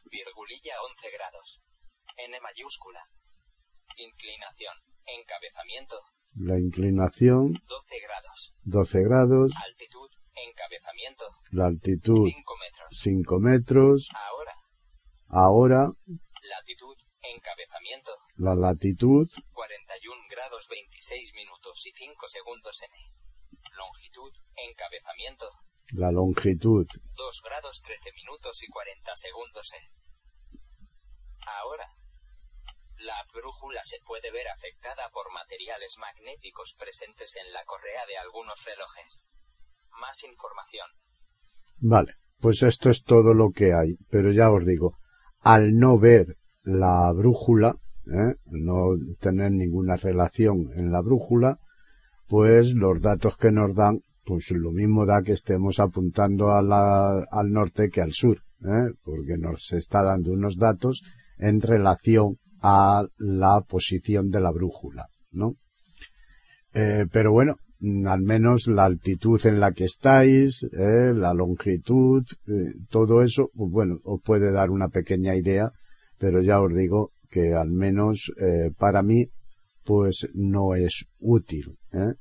[0.10, 1.62] Virgulilla 11 grados.
[2.18, 3.01] N mayúscula.
[3.97, 4.74] Inclinación.
[5.05, 5.95] Encabezamiento.
[6.36, 8.53] la inclinación 12 grados.
[8.64, 10.10] 12 grados, Altitud.
[10.36, 11.26] Encabezamiento.
[11.51, 12.89] la altitud 5 metros.
[13.01, 14.55] 5 metros, Ahora.
[15.30, 15.91] ahora
[16.43, 16.95] Latitud.
[17.22, 18.12] Encabezamiento.
[18.36, 22.93] la latitud 41 grados 26 minutos y 5 segundos N.
[23.76, 24.32] Longitud.
[24.55, 25.49] Encabezamiento.
[25.92, 29.82] La longitud 2 grados 13 minutos y 40 segundos E.
[31.62, 31.86] Ahora.
[32.98, 38.66] La brújula se puede ver afectada por materiales magnéticos presentes en la correa de algunos
[38.66, 39.26] relojes.
[40.02, 40.86] Más información.
[41.78, 43.96] Vale, pues esto es todo lo que hay.
[44.10, 44.98] Pero ya os digo,
[45.40, 47.78] al no ver la brújula,
[48.08, 48.36] ¿eh?
[48.46, 51.58] no tener ninguna relación en la brújula,
[52.28, 57.89] pues los datos que nos dan, pues lo mismo da que estemos apuntando al norte
[57.89, 58.93] que al sur, ¿eh?
[59.03, 61.01] porque nos está dando unos datos
[61.38, 65.55] en relación a la posición de la brújula, ¿no?
[66.74, 67.55] Eh, pero bueno,
[68.05, 72.24] al menos la altitud en la que estáis, eh, la longitud,
[72.89, 75.72] todo eso, pues bueno, os puede dar una pequeña idea,
[76.17, 78.32] pero ya os digo que al menos
[78.78, 79.28] para mí,
[79.86, 81.78] pues no es útil,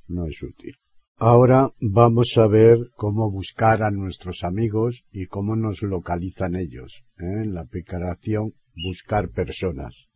[0.06, 0.74] no es útil.
[1.20, 7.42] Ahora vamos a ver cómo buscar a nuestros amigos y cómo nos localizan ellos, ¿eh?
[7.42, 8.54] en la aplicación
[8.86, 10.06] Buscar Personas.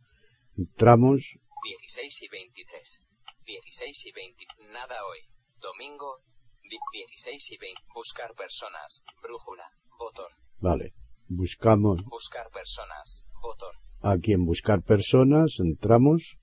[0.57, 3.03] Entramos 16 y 23.
[3.45, 4.45] 16 y 20.
[4.71, 5.19] Nada hoy.
[5.59, 6.19] Domingo.
[6.61, 7.81] di- 16 y 20.
[7.93, 9.03] Buscar personas.
[9.21, 9.65] Brújula.
[9.99, 10.31] Botón.
[10.59, 10.93] Vale.
[11.27, 13.25] Buscamos Buscar personas.
[13.41, 13.75] Botón.
[14.01, 16.37] aquí en buscar personas, entramos,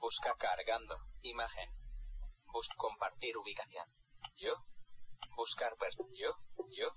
[0.00, 0.96] Busca cargando.
[1.22, 1.68] Imagen.
[2.52, 3.86] Bus compartir ubicación.
[4.36, 4.52] Yo.
[5.52, 6.30] Buscar per yo.
[6.70, 6.88] Yo.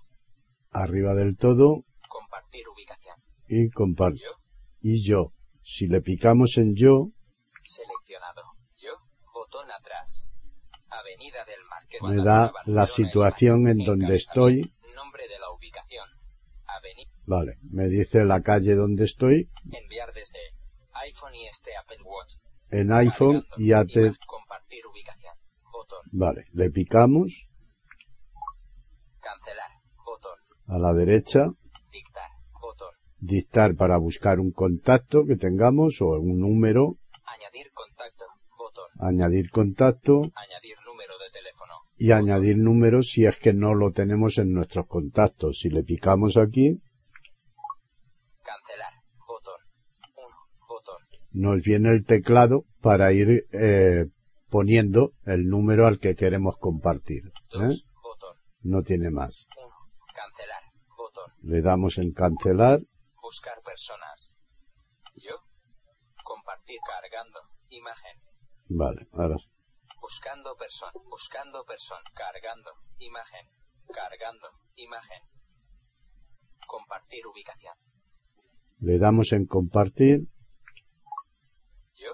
[0.70, 3.14] arriba del todo Compartir ubicación.
[3.48, 4.30] y compar Yo.
[4.80, 5.34] y yo.
[5.62, 7.10] Si le picamos en yo,
[7.66, 8.40] Seleccionado.
[8.76, 8.92] Yo.
[9.34, 10.30] Botón atrás.
[10.88, 12.00] Avenida del Marqués.
[12.00, 14.62] me da la situación en donde estoy.
[14.94, 16.08] Nombre de la ubicación.
[16.66, 17.10] Avenida.
[17.26, 19.50] Vale, me dice la calle donde estoy.
[19.70, 20.38] Enviar desde
[21.06, 22.36] iPhone y este Apple Watch.
[22.70, 23.56] En iPhone Cargando.
[23.58, 24.12] y Apple.
[24.26, 25.34] Compartir ubicación.
[25.70, 26.00] Botón.
[26.12, 27.34] Vale, le picamos
[29.20, 29.70] Cancelar.
[30.04, 30.38] Botón.
[30.66, 31.46] A la derecha,
[31.92, 32.30] Dictar.
[32.60, 32.88] Botón.
[33.18, 38.24] dictar para buscar un contacto que tengamos o un número, Añadir contacto.
[38.58, 38.86] Botón.
[39.00, 41.72] añadir contacto Añadir número de teléfono.
[41.98, 45.58] y añadir número si es que no lo tenemos en nuestros contactos.
[45.60, 46.80] Si le picamos aquí,
[48.42, 48.92] Cancelar.
[49.26, 49.60] Botón.
[50.16, 50.26] 1.
[50.68, 50.96] Botón.
[51.32, 54.06] nos viene el teclado para ir eh,
[54.48, 57.22] poniendo el número al que queremos compartir.
[57.50, 57.62] 2.
[57.62, 57.82] ¿eh?
[58.02, 58.36] Botón.
[58.62, 59.48] No tiene más.
[59.58, 59.75] 1.
[61.48, 62.80] Le damos en cancelar.
[63.22, 64.36] Buscar personas.
[65.14, 65.36] Yo.
[66.24, 67.38] Compartir cargando.
[67.68, 68.20] Imagen.
[68.68, 69.36] Vale, ahora
[70.00, 70.90] Buscando persona.
[71.04, 72.02] Buscando persona.
[72.16, 72.72] Cargando.
[72.98, 73.46] Imagen.
[73.94, 74.48] Cargando.
[74.74, 75.22] Imagen.
[76.66, 77.76] Compartir ubicación.
[78.80, 80.26] le damos en compartir.
[81.94, 82.12] Yo.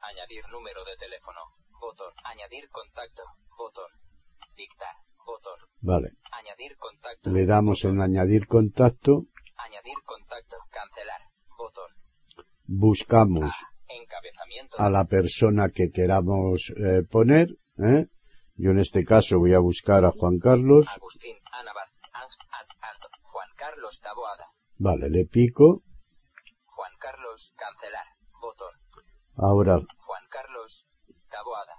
[0.00, 1.40] Añadir número de teléfono.
[1.80, 2.12] Botón.
[2.22, 3.24] Añadir contacto.
[3.58, 3.90] Botón.
[4.54, 4.94] Dictar.
[5.26, 5.54] Botón.
[5.80, 7.30] Vale, Añadir contacto.
[7.30, 9.26] le damos en añadir contacto.
[9.56, 10.56] Añadir contacto.
[10.70, 11.20] Cancelar.
[11.56, 11.90] Botón.
[12.66, 13.72] Buscamos A.
[13.88, 14.76] Encabezamiento.
[14.78, 17.48] a la persona que queramos eh, poner.
[17.78, 18.06] ¿eh?
[18.54, 20.86] Yo en este caso voy a buscar a Juan Carlos.
[20.88, 21.36] Agustín.
[22.80, 23.08] Alto.
[23.22, 24.46] Juan Carlos Taboada.
[24.78, 25.82] Vale, le pico.
[26.64, 27.52] Juan Carlos.
[27.56, 28.06] Cancelar.
[28.40, 28.72] Botón.
[29.36, 30.86] Ahora Juan Carlos.
[31.28, 31.74] Taboada.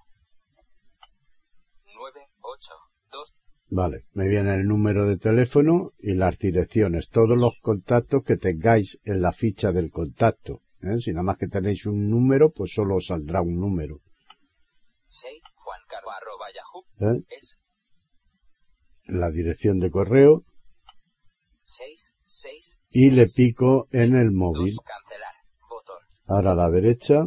[1.96, 2.74] 9, 8,
[3.12, 3.34] 2,
[3.76, 9.00] Vale, me viene el número de teléfono y las direcciones, todos los contactos que tengáis
[9.04, 10.62] en la ficha del contacto.
[10.84, 11.00] ¿eh?
[11.00, 14.00] Si nada más que tenéis un número, pues solo os saldrá un número.
[15.08, 15.80] 6, Juan.
[17.16, 17.26] ¿eh?
[17.30, 17.60] Es
[19.06, 20.46] La dirección de correo
[21.64, 24.76] 6, 6, y le pico en el móvil.
[24.76, 25.34] 2, cancelar.
[25.68, 25.98] Botón.
[26.28, 27.26] Ahora a la derecha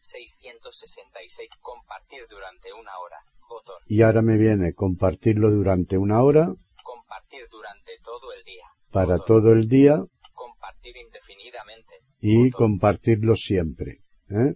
[0.00, 3.16] 666, compartir durante una hora.
[3.48, 3.76] Botón.
[3.86, 8.64] y ahora me viene compartirlo durante una hora Compartir durante todo el día.
[8.90, 9.26] para Botón.
[9.26, 11.94] todo el día Compartir indefinidamente.
[12.20, 12.50] y Botón.
[12.68, 14.02] compartirlo siempre.
[14.30, 14.54] ¿eh?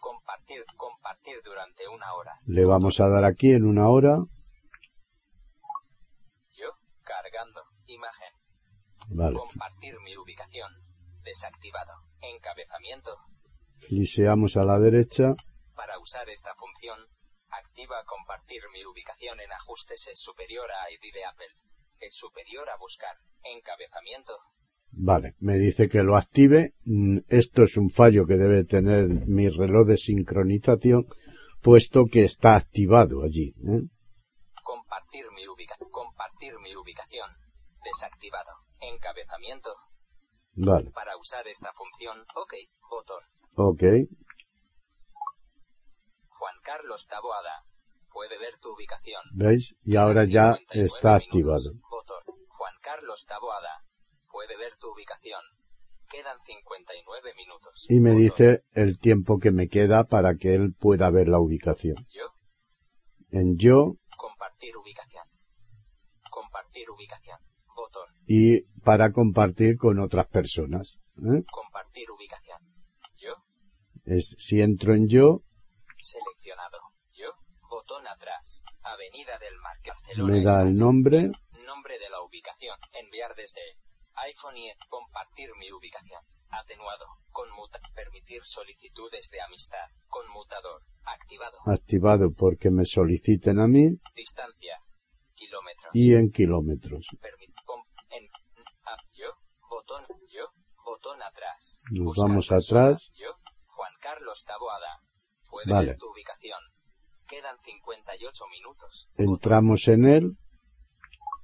[0.00, 2.32] Compartir, compartir durante una hora.
[2.46, 4.16] Le vamos a dar aquí en una hora.
[6.52, 6.68] Yo,
[7.02, 7.62] cargando.
[7.86, 8.32] Imagen.
[9.12, 10.70] Vale, Compartir mi ubicación.
[11.22, 11.92] Desactivado.
[12.22, 13.10] Encabezamiento.
[13.80, 15.34] fliseamos a la derecha.
[15.74, 16.98] Para usar esta función,
[17.60, 21.52] activa compartir mi ubicación en ajustes es superior a ID de Apple.
[22.00, 23.14] Es superior a buscar.
[23.44, 24.34] Encabezamiento.
[24.92, 26.74] Vale, me dice que lo active.
[26.84, 31.06] Mm, Esto es un fallo que debe tener mi reloj de sincronización,
[31.62, 33.54] puesto que está activado allí.
[33.68, 33.82] ¿eh?
[34.62, 37.30] Compartir mi ubica compartir mi ubicación.
[37.84, 38.50] Desactivado.
[38.80, 39.70] Encabezamiento.
[40.54, 42.54] Vale, Para usar esta función, OK,
[42.90, 43.22] botón.
[43.54, 43.82] ok,
[46.40, 47.66] Juan Carlos Taboada.
[48.10, 49.20] Puede ver tu ubicación.
[49.34, 49.76] ¿veis?
[49.84, 51.72] Y ahora ya 59 está activado.
[52.48, 53.84] Juan Carlos Taboada.
[54.32, 55.42] Puede ver tu ubicación.
[56.08, 57.86] Quedan 59 minutos.
[57.90, 61.96] Y me dice el tiempo que me queda para que él pueda ver la ubicación.
[62.08, 62.32] Yo,
[63.28, 65.24] En yo compartir ubicación.
[66.30, 67.38] Compartir ubicación.
[67.76, 68.08] Botón.
[68.26, 70.98] y para compartir con otras personas.
[71.18, 71.44] ¿eh?
[71.52, 72.60] Compartir ubicación.
[73.18, 73.34] Yo,
[74.04, 75.42] Es, si entro en yo,
[76.10, 76.78] seleccionado.
[77.12, 77.30] Yo,
[77.68, 78.62] botón atrás.
[78.82, 80.32] Avenida del Mar, Barcelona.
[80.32, 81.30] me da el nombre,
[81.66, 82.76] Nombre de la ubicación.
[82.92, 83.60] Enviar desde
[84.14, 86.20] iPhone y compartir mi ubicación.
[86.50, 87.06] Atenuado.
[87.30, 87.78] Conmuta.
[87.94, 89.86] Permitir solicitudes de amistad.
[90.08, 90.82] Conmutador.
[91.04, 91.56] Activado.
[91.66, 94.78] activado porque me soliciten a mí, Distancia.
[95.34, 95.90] Kilómetros.
[95.94, 97.06] y en kilómetros.
[97.20, 97.54] Permit.
[97.64, 98.28] com- en.
[98.84, 99.28] a- yo.
[99.70, 100.04] Botón.
[100.30, 100.46] Yo.
[100.84, 101.78] Botón atrás.
[101.90, 103.10] Nos Buscar vamos atrás.
[103.14, 103.30] Yo.
[103.66, 105.02] Juan Carlos Taboada.
[105.50, 105.86] Puede Vale.
[105.88, 106.60] ver tu ubicación.
[107.26, 109.08] Quedan 58 minutos.
[109.16, 110.36] Entramos en él,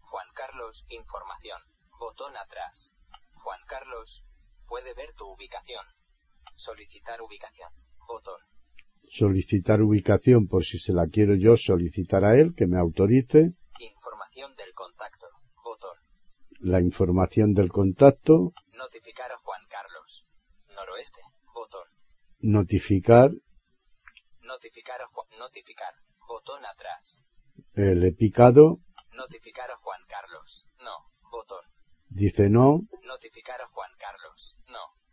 [0.00, 1.58] Juan Carlos, información.
[1.98, 2.94] Botón atrás.
[3.34, 4.24] Juan Carlos,
[4.66, 5.84] puede ver tu ubicación.
[6.54, 7.70] Solicitar ubicación.
[8.08, 8.40] Botón.
[9.08, 14.54] solicitar ubicación por si se la quiero yo solicitar a él, que me autorice, Información
[14.56, 15.26] del contacto.
[15.62, 15.96] Botón.
[16.60, 20.26] la información del contacto, Notificar a Juan Carlos.
[20.74, 21.20] Noroeste.
[21.54, 21.84] Botón.
[22.40, 23.30] notificar,
[24.46, 25.26] Notificar a Juan.
[25.38, 25.94] Notificar.
[26.28, 27.22] Botón atrás.
[27.74, 28.80] el he picado,
[29.16, 30.68] Notificar a Juan Carlos.
[30.78, 31.12] No.
[31.30, 31.64] Botón.
[32.08, 33.90] dice no, Notificar a Juan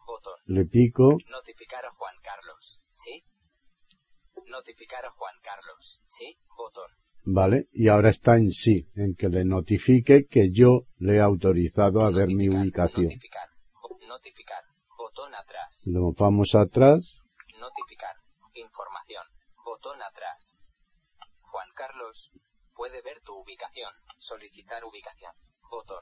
[0.05, 0.39] botón.
[0.45, 1.17] Le pico.
[1.31, 3.25] Notificar a Juan Carlos, ¿sí?
[4.49, 6.37] Notificar a Juan Carlos, ¿sí?
[6.57, 6.89] Botón.
[7.25, 12.01] Vale, y ahora está en sí, en que le notifique que yo le he autorizado
[12.01, 13.05] a ver mi ubicación.
[13.05, 13.47] Notificar,
[14.07, 14.63] notificar,
[14.97, 15.83] botón atrás.
[15.87, 17.21] Lo vamos atrás.
[17.59, 18.15] Notificar,
[19.83, 20.59] botón atrás.
[21.41, 22.31] Juan Carlos,
[22.73, 25.33] puede ver tu ubicación, solicitar ubicación,
[25.69, 26.01] botón.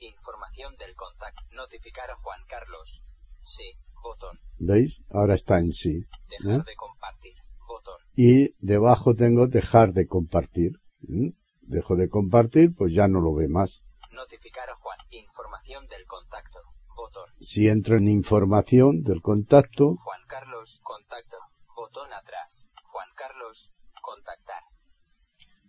[0.00, 3.04] Información del contacto, notificar a Juan Carlos.
[3.44, 4.36] Sí, botón.
[4.58, 5.02] ¿Veis?
[5.10, 6.04] Ahora está en sí.
[6.26, 7.34] Dejar de compartir,
[7.68, 8.00] botón.
[8.16, 10.72] Y debajo tengo dejar de compartir.
[11.02, 11.28] ¿Mm?
[11.60, 13.84] Dejo de compartir, pues ya no lo ve más.
[14.10, 16.58] Notificar a Juan, información del contacto,
[16.96, 17.30] botón.
[17.38, 21.36] Si entro en información del contacto, Juan Carlos, contacto,
[21.76, 22.70] botón atrás.
[23.14, 24.62] Carlos, contactar,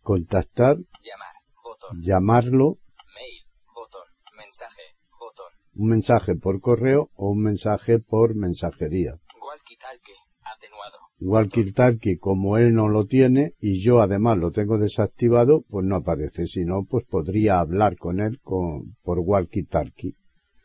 [0.01, 2.01] contactar, llamar, botón.
[2.01, 2.77] llamarlo,
[3.15, 3.43] Mail,
[3.73, 4.03] botón.
[4.37, 4.81] Mensaje,
[5.19, 5.51] botón.
[5.75, 9.13] un mensaje por correo o un mensaje por mensajería.
[9.39, 10.97] Walkie-talkie, atenuado.
[11.19, 16.45] Walkie-talkie, como él no lo tiene y yo además lo tengo desactivado, pues no aparece.
[16.47, 20.15] Si no, pues podría hablar con él con, por walkie-talkie.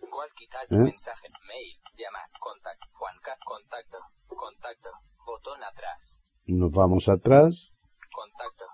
[0.02, 0.84] Walkie-talkie, ¿Eh?
[0.84, 2.88] mensaje, mail, llamar, contacto.
[2.92, 4.90] Juan Ca- contacto, contacto,
[5.24, 6.20] botón atrás.
[6.52, 7.74] Nos vamos atrás,
[8.12, 8.64] Contacto,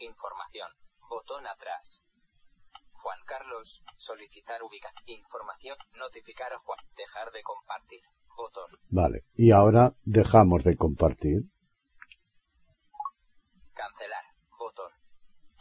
[0.00, 0.68] información,
[1.08, 2.04] botón atrás.
[2.92, 8.00] Juan Carlos, solicitar ubicación, información, notificar a Juan, dejar de compartir,
[8.36, 8.66] botón.
[8.90, 9.24] vale.
[9.34, 11.42] Y ahora dejamos de compartir.
[13.72, 14.24] Cancelar.
[14.58, 14.90] Botón.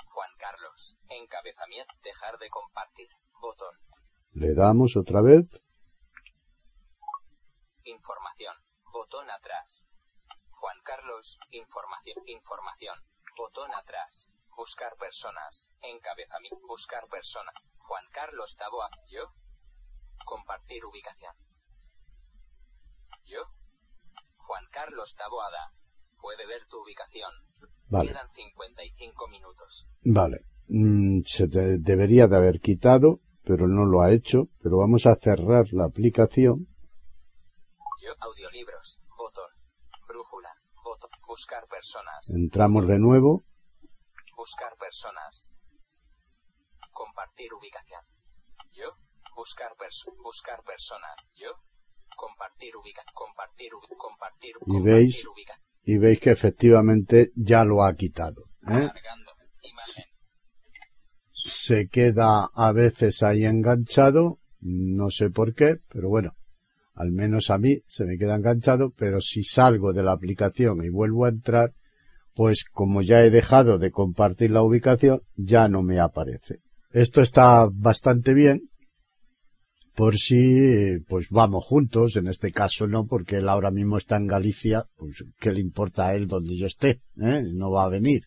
[0.08, 0.98] Juan Carlos.
[1.08, 1.94] Encabezamiento.
[2.04, 3.08] Dejar de compartir.
[3.42, 3.74] Botón.
[4.34, 5.64] Le damos otra vez,
[7.86, 8.54] Información.
[8.92, 9.88] Botón atrás.
[10.60, 11.40] Juan Carlos.
[11.52, 12.18] Información.
[12.28, 12.96] Información.
[13.38, 14.32] Botón atrás.
[14.58, 15.72] Buscar personas.
[15.82, 16.60] Encabezamiento.
[16.68, 17.52] Buscar persona.
[17.78, 18.90] Juan Carlos Taboa.
[19.08, 19.32] Yo.
[20.26, 21.34] Compartir ubicación.
[23.26, 23.42] Yo.
[24.38, 25.72] Juan Carlos Taboada.
[26.22, 27.32] Puede ver tu ubicación.
[27.88, 28.10] vale.
[28.10, 29.88] Quedan 55 minutos.
[30.04, 30.46] Vale.
[30.68, 34.50] Mm, se te- debería de haber quitado, pero no lo ha hecho.
[34.62, 36.68] Pero vamos a cerrar la aplicación.
[38.02, 38.79] Yo, botón.
[41.30, 42.32] Buscar personas.
[42.36, 43.44] Entramos de nuevo.
[44.36, 45.52] Buscar personas.
[46.92, 48.02] Compartir ubicación.
[48.74, 48.90] Yo,
[49.36, 51.14] buscar perso buscar personas.
[51.36, 51.52] Yo,
[52.18, 53.14] compartir ubicación.
[53.14, 55.66] Compartir ubi- compartir Y veis- ubicación.
[55.84, 58.46] Y veis que efectivamente ya lo ha quitado.
[58.68, 58.90] ¿eh?
[61.32, 64.40] Se queda a veces ahí enganchado.
[64.62, 66.36] No sé por qué, pero bueno.
[67.00, 70.90] Al menos a mí se me queda enganchado, pero si salgo de la aplicación y
[70.90, 71.74] vuelvo a entrar,
[72.36, 76.58] pues como ya he dejado de compartir la ubicación, ya no me aparece.
[76.92, 78.70] Esto está bastante bien,
[79.96, 84.28] por si pues vamos juntos, en este caso no, porque él ahora mismo está en
[84.28, 87.44] Galicia, pues qué le importa a él donde yo esté, ¿eh?
[87.54, 88.24] no va a venir,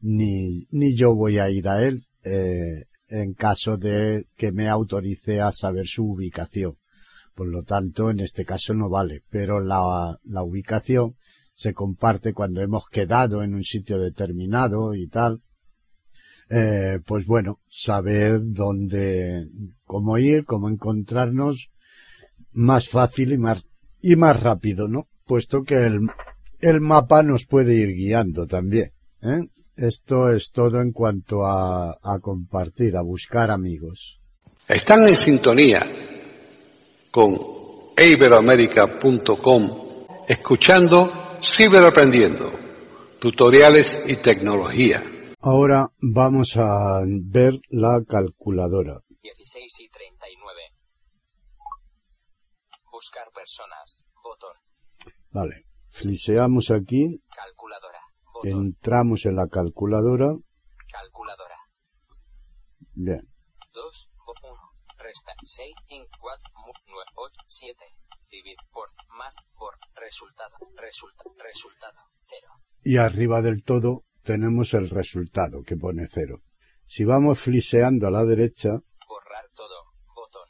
[0.00, 5.42] ni, ni yo voy a ir a él, eh, en caso de que me autorice
[5.42, 6.78] a saber su ubicación.
[7.38, 11.14] Por lo tanto, en este caso no vale, pero la, la ubicación
[11.54, 15.40] se comparte cuando hemos quedado en un sitio determinado y tal.
[16.50, 19.46] Eh, pues bueno, saber dónde,
[19.84, 21.70] cómo ir, cómo encontrarnos
[22.50, 23.64] más fácil y más,
[24.02, 25.06] y más rápido, ¿no?
[25.24, 26.08] Puesto que el,
[26.58, 28.90] el mapa nos puede ir guiando también.
[29.22, 29.46] ¿eh?
[29.76, 34.18] Esto es todo en cuanto a, a compartir, a buscar amigos.
[34.66, 36.07] Están en sintonía
[37.10, 37.36] con
[37.96, 39.88] iberoamerica.com
[40.28, 41.10] escuchando
[41.42, 42.50] Ciberaprendiendo,
[43.20, 45.02] tutoriales y tecnología.
[45.40, 49.00] Ahora vamos a ver la calculadora.
[49.22, 50.60] 16 y 39.
[52.90, 54.04] Buscar personas.
[54.22, 54.52] Botón.
[55.30, 55.64] Vale.
[55.86, 58.00] Fliseamos aquí, Calculadora.
[58.34, 58.64] Botón.
[58.64, 60.34] entramos en la calculadora.
[60.90, 61.56] Calculadora.
[62.94, 63.28] Bien.
[63.72, 64.17] 2, 1,
[65.08, 66.52] resta 6, 5, 4,
[66.86, 67.84] 9, 8, 7,
[68.30, 72.46] divid por, más, por, resultado, resulta, resultado, 0.
[72.84, 76.42] Y arriba del todo tenemos el resultado que pone cero.
[76.84, 79.76] Si vamos fliseando a la derecha, Borrar todo,
[80.14, 80.48] botón,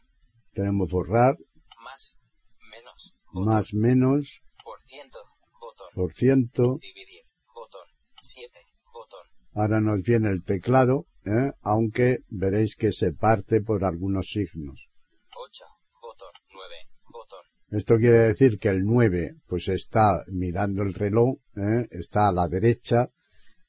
[0.53, 1.37] tenemos borrar,
[1.85, 2.19] más,
[2.73, 5.19] menos, botón, más menos, por ciento,
[5.61, 6.79] botón, por ciento.
[6.81, 7.23] dividir,
[7.55, 7.87] botón,
[8.21, 8.59] 7,
[8.93, 11.53] botón, Ahora nos viene el teclado, ¿eh?
[11.61, 14.89] aunque veréis que se parte por algunos signos.
[15.37, 15.64] 8,
[16.01, 16.74] botón, 9,
[17.12, 21.87] botón, Esto quiere decir que el 9 pues está mirando el reloj, ¿eh?
[21.91, 23.11] está a la derecha,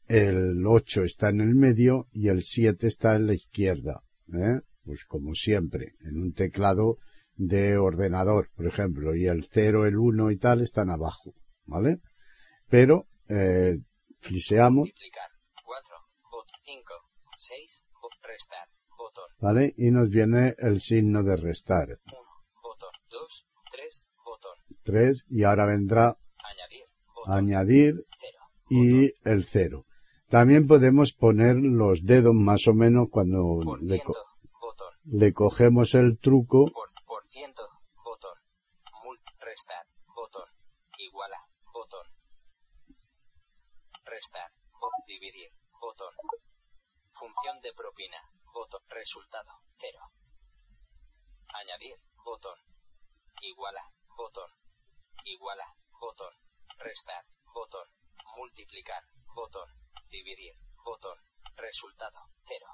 [0.08, 4.04] el 8 está en el medio y el 7 está en la izquierda.
[4.34, 4.62] ¿eh?
[4.84, 6.98] Pues como siempre, en un teclado
[7.36, 11.34] de ordenador, por ejemplo, y el 0, el 1 y tal están abajo,
[11.66, 12.00] ¿vale?
[12.70, 13.78] Pero, eh,
[14.20, 14.80] fliseamos.
[14.80, 15.29] Multiplicar.
[17.50, 19.26] 4, bot, 5, 6, bot, restar, botón.
[19.40, 19.74] ¿Vale?
[19.78, 21.88] Y nos viene el signo de restar.
[21.90, 22.00] 1,
[22.62, 24.56] botón, 2, 3, botón.
[24.84, 26.86] 3, y ahora vendrá Añadir,
[27.16, 27.34] botón.
[27.34, 28.38] añadir 0,
[28.70, 29.86] y el 0.
[30.28, 34.14] También podemos poner los dedos más o menos cuando por le, ciento,
[34.52, 37.64] co- le cogemos el truco Por, por ciento,
[38.04, 38.34] botón.
[39.04, 39.86] Mult, restar,
[40.16, 40.46] botón.
[41.00, 41.38] Iguala,
[41.74, 42.06] botón.
[44.06, 45.50] Restar, bot, dividir,
[45.82, 46.14] botón.
[47.20, 48.18] Función de propina,
[48.54, 48.82] botón.
[48.90, 50.00] Resultado, cero.
[51.54, 52.58] Añadir, botón.
[53.42, 53.84] Iguala,
[54.16, 54.50] botón.
[55.26, 56.34] Iguala, botón.
[56.78, 57.86] Restar, botón.
[58.38, 59.04] Multiplicar,
[59.36, 59.68] botón.
[60.10, 60.56] Dividir,
[60.86, 61.18] botón.
[61.58, 62.68] Resultado, cero.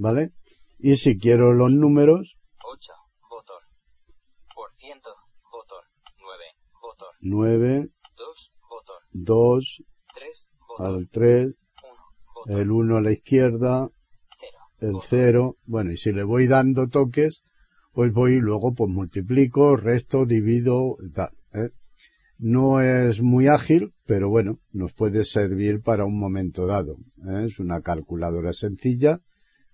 [0.00, 0.32] ¿vale?
[0.78, 2.92] Y si quiero los números, 8,
[3.28, 3.62] botón.
[4.54, 5.14] Por ciento,
[5.52, 5.84] botón.
[6.18, 6.44] 9,
[6.80, 7.08] botón.
[7.20, 8.96] 9, 2, botón.
[9.10, 9.82] 2,
[10.14, 10.86] 3, botón.
[10.86, 11.59] al 3, 1, botón.
[12.46, 13.90] El 1 a la izquierda,
[14.80, 14.90] 0.
[14.92, 17.42] el 0, bueno, y si le voy dando toques,
[17.92, 21.70] pues voy y luego pues multiplico, resto, divido, tal, ¿eh?
[22.42, 26.96] No es muy ágil, pero bueno, nos puede servir para un momento dado.
[27.28, 27.44] ¿eh?
[27.46, 29.20] Es una calculadora sencilla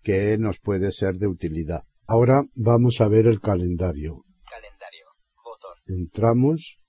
[0.03, 1.85] que nos puede ser de utilidad.
[2.09, 4.25] Ahora vamos a ver el calendario.
[4.51, 5.07] Calendario.
[5.45, 5.77] Botón.
[5.87, 6.81] Entramos.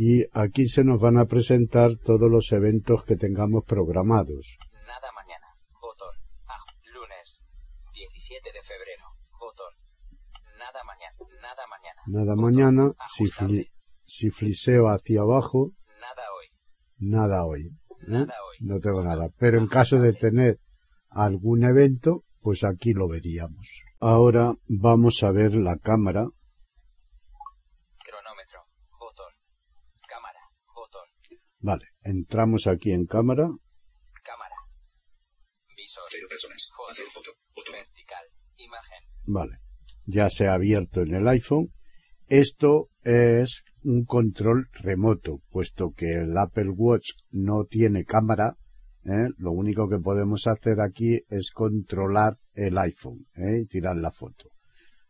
[0.00, 4.56] Y aquí se nos van a presentar todos los eventos que tengamos programados.
[4.86, 5.46] Nada mañana.
[5.80, 6.14] Botón.
[6.46, 6.62] Ah,
[6.94, 7.42] lunes.
[7.94, 9.04] 17 de febrero.
[9.40, 9.72] Botón.
[10.58, 11.16] Nada mañana.
[11.42, 12.02] Nada mañana.
[12.06, 12.44] Nada Botón.
[12.44, 13.70] mañana, si, fli-
[14.04, 16.46] si fliseo hacia abajo, Nada hoy.
[16.98, 17.62] nada hoy.
[17.62, 18.06] ¿eh?
[18.06, 18.56] Nada hoy.
[18.60, 19.30] No tengo nada.
[19.38, 20.60] Pero en caso de tener
[21.10, 23.66] algún evento, pues aquí lo veríamos.
[23.98, 26.24] Ahora vamos a ver la cámara.
[28.04, 28.60] Cronómetro.
[28.98, 29.32] Botón.
[30.08, 30.40] Cámara.
[30.74, 31.06] Botón.
[31.60, 33.48] Vale, entramos aquí en cámara.
[34.22, 34.56] Cámara.
[35.76, 36.04] Visor.
[36.08, 36.70] Cero personas.
[36.76, 36.92] Foto.
[36.92, 37.30] Hacer foto.
[37.54, 37.74] Botón.
[37.74, 38.24] Vertical.
[38.56, 38.98] Imagen.
[39.24, 39.58] Vale,
[40.06, 41.72] ya se ha abierto en el iPhone.
[42.28, 48.56] Esto es un control remoto, puesto que el Apple Watch no tiene cámara.
[49.04, 49.28] ¿eh?
[49.38, 53.62] Lo único que podemos hacer aquí es controlar el iPhone ¿eh?
[53.62, 54.50] y tirar la foto.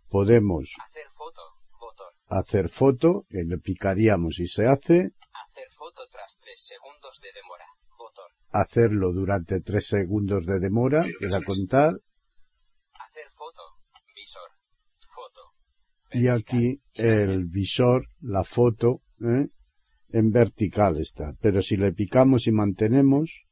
[0.09, 1.43] Podemos Hacer foto.
[1.81, 2.07] Botón.
[2.27, 5.13] hacer foto, que le picaríamos y se hace,
[5.59, 7.65] Hacer foto tras 3 segundos de demora.
[7.99, 8.31] Botón.
[8.53, 11.47] hacerlo durante tres segundos de demora, Sí, que eso a es.
[11.47, 11.95] contar,
[13.01, 13.63] Hacer foto.
[14.15, 14.51] Visor.
[15.13, 15.41] Foto.
[16.13, 19.49] y aquí el visor, la foto, ¿eh?
[20.11, 21.33] en vertical está.
[21.41, 23.45] Pero si le picamos y mantenemos,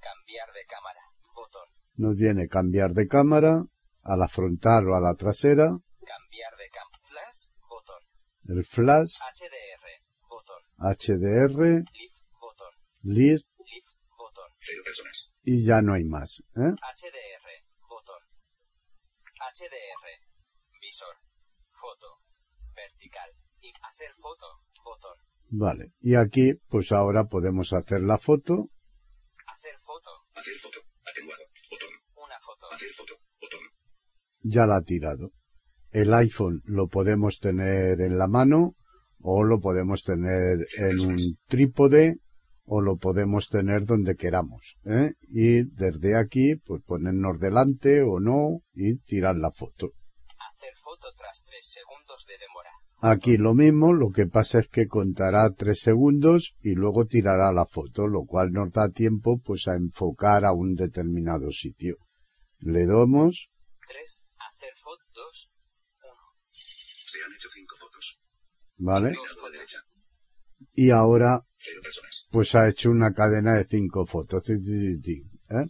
[0.00, 1.00] Cambiar de cámara.
[1.34, 1.68] Botón.
[1.96, 3.64] nos viene cambiar de cámara
[4.02, 6.88] a la frontal o a la trasera, Cambiar de cam.
[7.02, 7.50] Flash.
[7.68, 8.02] Botón.
[8.50, 9.86] El flash, HDR.
[10.28, 10.62] Botón.
[10.78, 12.22] HDR, Lift.
[12.40, 12.72] Botón.
[13.02, 13.46] list.
[14.16, 14.50] Botón.
[14.84, 15.32] Personas.
[15.44, 16.42] y ya no hay más.
[16.56, 16.74] ¿eh?
[16.74, 17.48] HDR.
[17.88, 18.20] Botón.
[19.54, 20.06] HDR.
[20.80, 21.14] Visor.
[21.72, 22.06] Foto.
[22.74, 23.30] Vertical.
[23.60, 24.46] Y hacer foto.
[24.84, 25.16] Botón.
[25.52, 28.68] Vale, y aquí pues ahora podemos hacer la foto,
[29.46, 30.10] Hacer foto.
[30.34, 30.78] Hacer foto.
[31.04, 31.42] Atenuado.
[31.70, 31.88] Botón.
[32.16, 32.66] Una foto.
[32.72, 33.14] Hacer foto.
[33.40, 33.60] Botón.
[34.42, 35.32] ya la ha tirado.
[35.92, 38.76] El iPhone lo podemos tener en la mano
[39.20, 42.20] o lo podemos tener en un trípode
[42.64, 44.76] o lo podemos tener donde queramos.
[44.84, 45.12] ¿eh?
[45.28, 49.90] Y desde aquí, pues ponernos delante o no y tirar la foto.
[50.52, 52.70] Hacer foto tras 3 segundos de demora.
[53.02, 57.64] Aquí lo mismo, lo que pasa es que contará tres segundos y luego tirará la
[57.64, 61.96] foto, lo cual nos da tiempo pues a enfocar a un determinado sitio.
[62.58, 63.48] Le damos,
[63.88, 64.26] 3.
[64.36, 65.49] Hacer foto 2.
[67.20, 67.24] 1.
[67.24, 68.20] Se han hecho cinco fotos.
[68.80, 69.12] ¿vale?
[70.74, 71.44] Y ahora
[72.30, 74.48] pues ha hecho una cadena de cinco fotos.
[74.48, 75.66] ¿eh?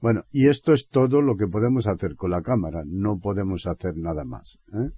[0.00, 2.82] Bueno, y esto es todo lo que podemos hacer con la cámara.
[2.86, 4.58] No podemos hacer nada más.
[4.72, 4.90] ¿eh?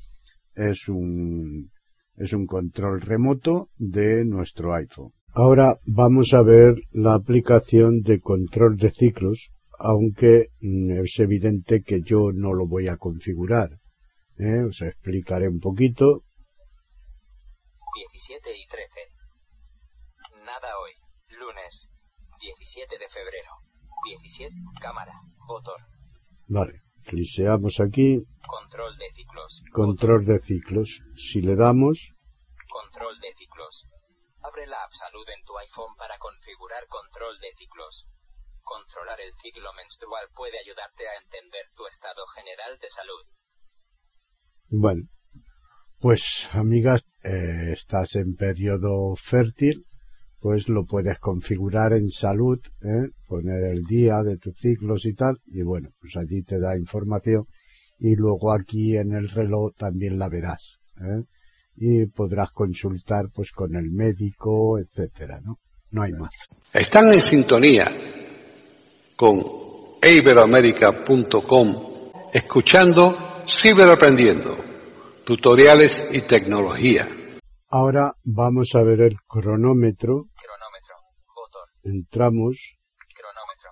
[0.54, 1.70] Es un,
[2.16, 5.12] es un control remoto de nuestro iPhone.
[5.32, 12.00] Ahora vamos a ver la aplicación de control de ciclos, aunque mm, es evidente que
[12.00, 13.78] yo no lo voy a configurar.
[14.38, 14.62] ¿Eh?
[14.68, 16.22] Os explicaré un poquito.
[17.94, 19.00] 17 y 13.
[20.44, 20.92] Nada hoy.
[21.38, 21.90] Lunes.
[22.40, 23.50] 17 de febrero.
[24.04, 24.54] 17.
[24.80, 25.12] Cámara.
[25.46, 25.80] Botón.
[26.48, 29.62] Vale, cliseamos aquí, Control de ciclos.
[29.72, 31.00] control de ciclos.
[31.16, 32.12] Si le damos,
[32.68, 33.86] Control de ciclos.
[34.42, 38.06] Abre la app Salud en tu iPhone para configurar control de ciclos.
[38.62, 43.24] Controlar el ciclo menstrual puede ayudarte a entender tu estado general de salud.
[44.68, 45.04] Bueno,
[46.00, 49.86] pues amigas, eh, estás en periodo fértil,
[50.40, 53.10] pues lo puedes configurar en salud, ¿eh?
[53.28, 57.44] poner el día de tus ciclos y tal, y bueno, pues allí te da información
[57.98, 61.22] y luego aquí en el reloj también la verás, ¿eh?
[61.76, 65.60] y podrás consultar pues con el médico, etcétera, ¿no?
[65.92, 66.48] No hay más.
[66.72, 67.86] Están en sintonía
[69.14, 69.40] con
[70.02, 71.94] iberoamerica.com
[72.32, 74.56] escuchando Ciberaprendiendo,
[75.24, 77.08] tutoriales y tecnología.
[77.68, 80.24] Ahora vamos a ver el cronómetro.
[80.34, 80.94] Cronómetro.
[81.34, 81.68] Botón.
[81.84, 82.76] Entramos.
[83.14, 83.70] Cronómetro.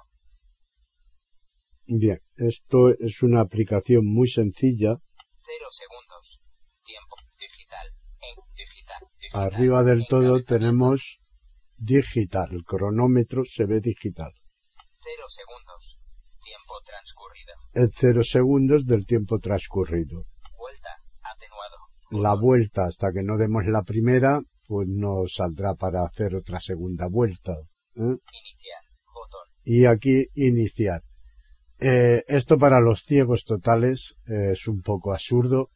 [1.86, 4.94] Bien, esto es una aplicación muy sencilla.
[5.40, 6.40] Cero segundos.
[6.84, 7.16] Tiempo.
[7.38, 7.88] Digital.
[8.20, 9.02] En digital.
[9.18, 9.42] digital.
[9.44, 10.54] Arriba del todo Encabezamiento.
[10.54, 11.18] tenemos
[11.76, 12.48] digital.
[12.52, 14.32] El cronómetro se ve digital.
[14.76, 15.98] Cero segundos.
[16.42, 17.54] Tiempo transcurrido.
[17.74, 20.26] Es cero segundos del tiempo transcurrido.
[20.56, 20.90] Vuelta.
[21.22, 21.76] Atenuado.
[22.10, 27.08] La vuelta hasta que no demos la primera, pues no saldrá para hacer otra segunda
[27.08, 27.52] vuelta.
[27.96, 27.98] ¿eh?
[27.98, 28.82] Iniciar.
[29.12, 29.48] Botón.
[29.64, 31.02] y aquí iniciar.
[31.80, 35.70] Eh, esto para los ciegos totales eh, es un poco absurdo,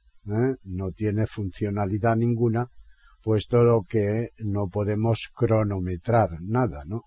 [0.63, 2.71] no tiene funcionalidad ninguna,
[3.23, 7.03] puesto lo que no podemos cronometrar nada, ¿no?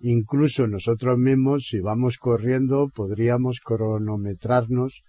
[0.00, 5.02] Incluso nosotros mismos, si vamos corriendo, podríamos cronometrarnos,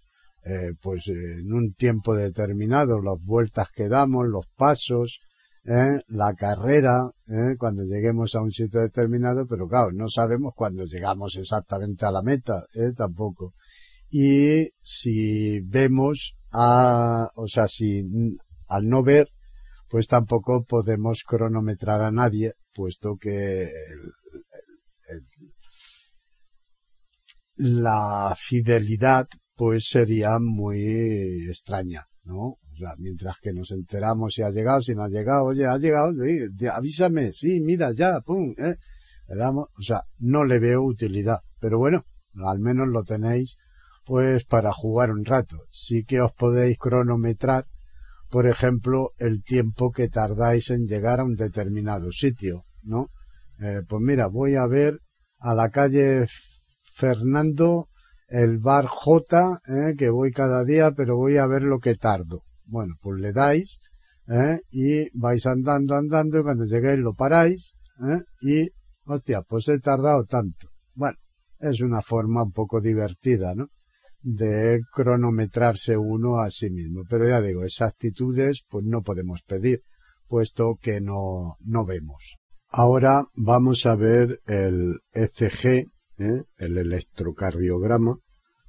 [0.46, 5.20] eh, pues en un tiempo determinado, las vueltas que damos, los pasos,
[5.66, 6.00] ¿eh?
[6.08, 7.56] la carrera, ¿eh?
[7.58, 12.22] cuando lleguemos a un sitio determinado, pero claro, no sabemos cuándo llegamos exactamente a la
[12.22, 12.94] meta, ¿eh?
[12.96, 13.54] tampoco.
[14.10, 18.04] Y si vemos a, o sea, si
[18.68, 19.30] al no ver,
[19.90, 23.72] pues tampoco podemos cronometrar a nadie, puesto que
[27.58, 32.58] la fidelidad pues sería muy extraña, ¿no?
[32.76, 35.78] O sea, mientras que nos enteramos si ha llegado, si no ha llegado, oye, ha
[35.78, 36.12] llegado,
[36.74, 38.76] avísame, sí, mira, ya, pum, eh.
[39.28, 42.06] Le damos, o sea, no le veo utilidad, pero bueno,
[42.44, 43.58] al menos lo tenéis,
[44.06, 45.58] pues para jugar un rato.
[45.72, 47.66] Sí que os podéis cronometrar,
[48.30, 53.10] por ejemplo, el tiempo que tardáis en llegar a un determinado sitio, ¿no?
[53.60, 55.00] Eh, pues mira, voy a ver
[55.40, 56.26] a la calle
[56.96, 57.90] Fernando,
[58.28, 62.44] el bar J, eh, que voy cada día, pero voy a ver lo que tardo.
[62.66, 63.80] Bueno, pues le dais,
[64.28, 68.70] eh, y vais andando, andando, y cuando lleguéis lo paráis, eh, y,
[69.06, 70.70] hostia, pues he tardado tanto.
[70.94, 71.18] Bueno,
[71.60, 73.68] es una forma un poco divertida, ¿no?
[74.22, 77.04] De cronometrarse uno a sí mismo.
[77.08, 79.84] Pero ya digo, esas actitudes, pues no podemos pedir,
[80.28, 82.38] puesto que no, no vemos.
[82.70, 85.88] Ahora vamos a ver el ECG,
[86.20, 86.44] ¿eh?
[86.58, 88.18] el electrocardiograma.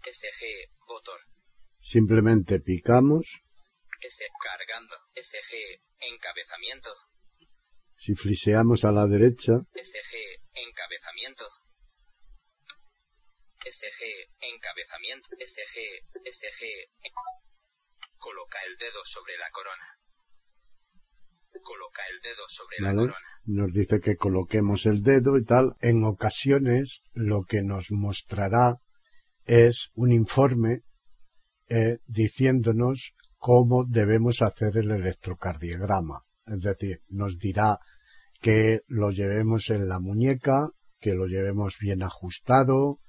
[0.03, 0.71] SG.
[0.87, 1.19] Botón.
[1.81, 3.43] Simplemente picamos.
[4.01, 4.25] S.
[4.41, 4.95] Cargando.
[5.15, 5.81] SG.
[5.99, 6.91] Encabezamiento.
[7.97, 10.15] Si fliseamos a la derecha, SG.
[10.55, 11.45] Encabezamiento.
[13.65, 14.31] SG.
[14.41, 15.31] Encabezamiento.
[15.41, 15.77] SG.
[16.25, 16.63] SG.
[18.19, 19.99] Coloca el dedo sobre la corona.
[21.67, 22.99] Coloca el dedo sobre la ¿vale?
[22.99, 23.19] corona.
[23.47, 25.75] Nos dice que coloquemos el dedo y tal.
[25.81, 28.77] En ocasiones lo que nos mostrará
[29.45, 30.83] es un informe
[31.69, 36.23] eh, diciéndonos cómo debemos hacer el electrocardiograma.
[36.47, 37.79] Es decir, nos dirá
[38.41, 40.69] que lo llevemos en la muñeca,
[41.01, 43.01] que lo llevemos bien ajustado,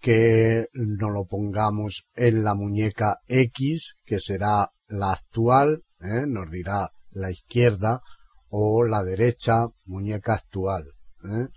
[0.00, 6.24] que no lo pongamos en la muñeca X, que será la actual, ¿eh?
[6.26, 8.02] nos dirá la izquierda,
[8.50, 10.92] o la derecha, muñeca actual,
[11.24, 11.48] ¿eh?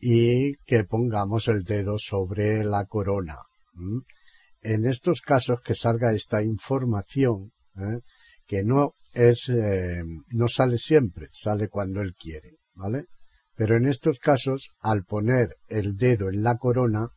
[0.00, 3.38] y que pongamos el dedo sobre la corona.
[4.60, 8.00] En estos casos que salga esta información, ¿eh?
[8.46, 10.02] que no es, eh,
[10.32, 13.06] no sale siempre, sale cuando él quiere, ¿vale?
[13.56, 17.10] Pero en estos casos, al poner el dedo en la corona,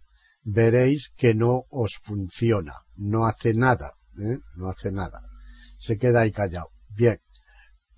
[0.43, 3.93] veréis que no os funciona, no hace nada,
[4.55, 5.21] no hace nada.
[5.77, 6.69] Se queda ahí callado.
[6.95, 7.19] Bien,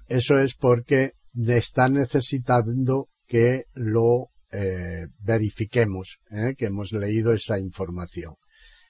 [0.09, 6.55] eso es porque está necesitando que lo eh, verifiquemos, ¿eh?
[6.57, 8.35] que hemos leído esa información.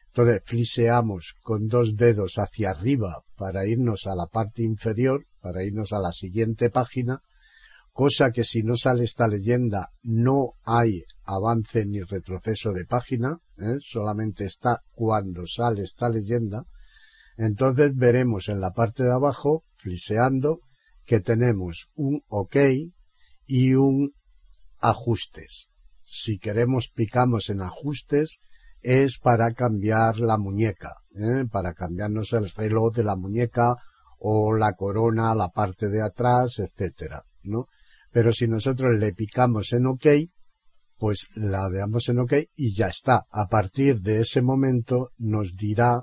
[0.07, 5.91] Entonces, fliseamos con dos dedos hacia arriba para irnos a la parte inferior, para irnos
[5.91, 7.21] a la siguiente página,
[7.91, 13.75] cosa que si no sale esta leyenda no hay avance ni retroceso de página, ¿eh?
[13.81, 16.63] solamente está cuando sale esta leyenda.
[17.37, 20.61] Entonces veremos en la parte de abajo, fliseando,
[21.09, 22.55] que tenemos un OK
[23.47, 24.11] y un
[24.77, 25.71] ajustes.
[26.05, 28.39] si queremos picamos en ajustes,
[28.81, 31.45] es para cambiar la muñeca, ¿eh?
[31.51, 33.73] para cambiarnos el reloj de la muñeca
[34.19, 37.65] o la corona, la parte de atrás, etcétera, ¿no?
[38.11, 40.05] Pero si nosotros le picamos en OK,
[40.97, 43.25] pues la damos en OK y ya está.
[43.31, 46.01] A partir de ese momento nos dirá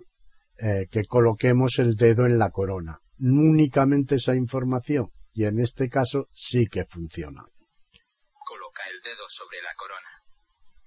[0.58, 3.00] eh, que coloquemos el dedo en la corona.
[3.18, 5.10] Únicamente esa información.
[5.32, 7.42] Y en este caso sí que funciona.
[7.42, 10.08] Coloca el dedo sobre la corona.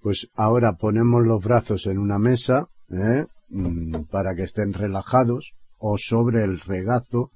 [0.00, 3.26] Pues ahora ponemos los brazos en una mesa ¿eh?
[3.48, 7.30] Mm, para que estén relajados o sobre el regazo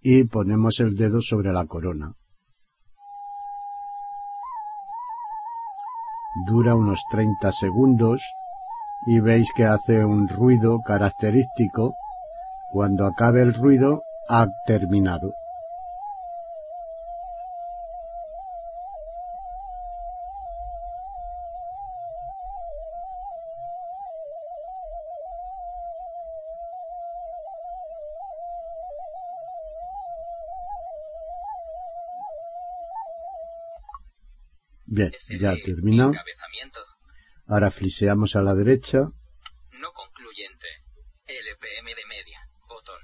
[0.00, 2.14] y ponemos el dedo sobre la corona.
[6.46, 8.22] Dura unos 30 segundos
[9.06, 11.94] y veis que hace un ruido característico.
[12.72, 15.34] Cuando acabe el ruido ha terminado.
[34.94, 36.12] Bien, ya terminó.
[37.48, 38.98] Ahora fliseamos a la derecha.
[39.80, 40.68] No concluyente.
[41.26, 42.46] LPM de media.
[42.68, 43.00] Botón.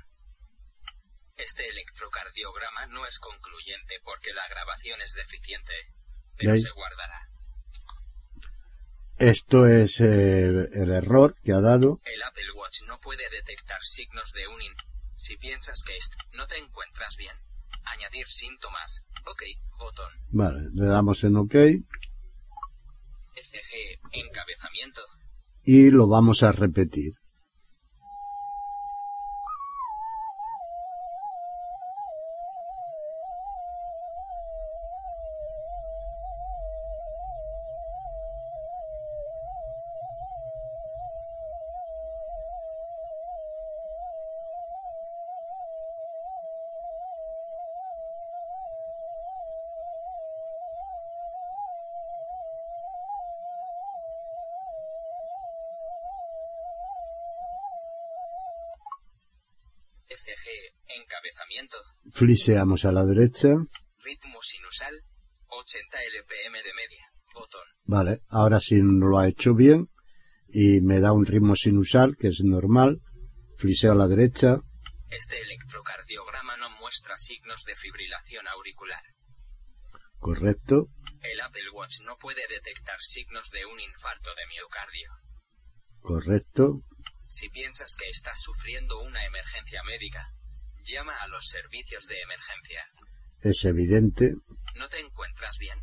[1.38, 5.72] Este electrocardiograma no es concluyente porque la grabación es deficiente,
[6.36, 7.20] pero se guardará.
[9.48, 12.02] Esto es eh, el error que ha dado.
[12.04, 14.60] El Apple Watch no puede detectar signos de un...
[15.14, 15.94] Si piensas que
[16.36, 17.32] no te encuentras bien,
[17.84, 19.06] añadir síntomas.
[19.24, 19.42] Ok,
[19.78, 20.12] botón.
[20.32, 21.54] Vale, le damos en OK.
[21.54, 21.80] ECG,
[24.12, 25.00] encabezamiento.
[25.64, 27.14] Y lo vamos a repetir.
[62.18, 63.46] Fliseamos a la derecha.
[64.02, 65.04] Ritmo sinusal,
[65.46, 67.62] 80 LPM de media, botón.
[67.84, 69.88] Vale, ahora sí lo ha hecho bien
[70.48, 73.00] y me da un ritmo sinusal que es normal.
[73.56, 74.56] Fliseo a la derecha.
[75.08, 79.04] Este electrocardiograma no muestra signos de fibrilación auricular.
[80.18, 80.88] Correcto.
[81.22, 85.10] El Apple Watch no puede detectar signos de un infarto de miocardio.
[86.00, 86.82] Correcto.
[87.28, 90.32] Si piensas que estás sufriendo una emergencia médica,
[90.92, 92.80] llama a los servicios de emergencia.
[93.40, 94.34] Es evidente.
[94.76, 95.78] ¿No te encuentras bien?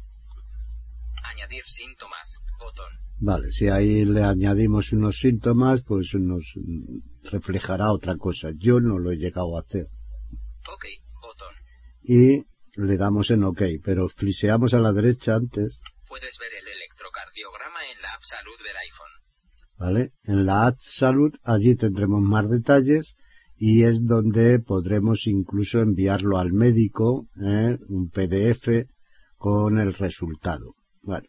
[1.24, 2.92] Añadir síntomas, botón.
[3.18, 6.54] Vale, si ahí le añadimos unos síntomas, pues nos
[7.24, 8.50] reflejará otra cosa.
[8.56, 9.88] Yo no lo he llegado a hacer.
[10.68, 10.86] Ok,
[11.22, 11.54] botón.
[12.04, 12.46] Y
[12.76, 15.82] le damos en OK, pero fliseamos a la derecha antes.
[16.08, 19.26] Puedes ver el electrocardiograma en la app Salud del iPhone.
[19.78, 20.14] ¿vale?
[20.24, 23.16] En la Ad Salud allí tendremos más detalles
[23.58, 27.78] y es donde podremos incluso enviarlo al médico, ¿eh?
[27.88, 28.88] un PDF
[29.38, 30.76] con el resultado.
[31.02, 31.28] Bueno,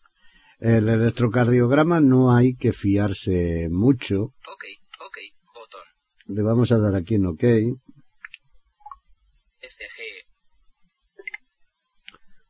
[0.59, 4.23] el electrocardiograma no hay que fiarse mucho.
[4.23, 4.65] Ok,
[5.01, 5.19] ok,
[5.55, 5.83] botón.
[6.27, 7.43] Le vamos a dar aquí en OK.
[7.43, 7.77] ECG.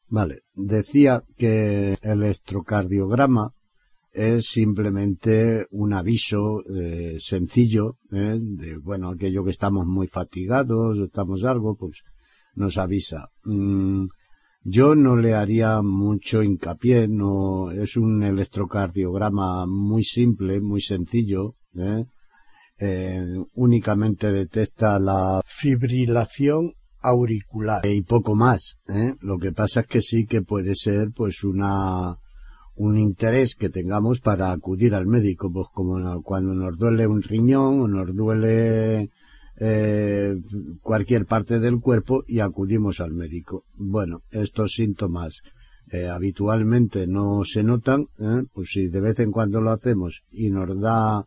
[0.08, 3.52] Vale, decía que el electrocardiograma
[4.16, 8.38] es simplemente un aviso eh, sencillo ¿eh?
[8.40, 12.02] de bueno aquello que estamos muy fatigados estamos algo pues
[12.54, 14.06] nos avisa mm,
[14.64, 22.06] yo no le haría mucho hincapié no es un electrocardiograma muy simple muy sencillo ¿eh?
[23.52, 28.78] únicamente detecta la fibrilación auricular y poco más
[29.20, 32.16] lo que pasa es que sí que puede ser pues una
[32.76, 37.80] un interés que tengamos para acudir al médico, pues como cuando nos duele un riñón
[37.80, 39.10] o nos duele
[39.58, 40.36] eh,
[40.82, 43.64] cualquier parte del cuerpo y acudimos al médico.
[43.74, 45.42] Bueno, estos síntomas
[45.90, 48.42] eh, habitualmente no se notan, ¿eh?
[48.52, 51.26] pues si de vez en cuando lo hacemos y nos da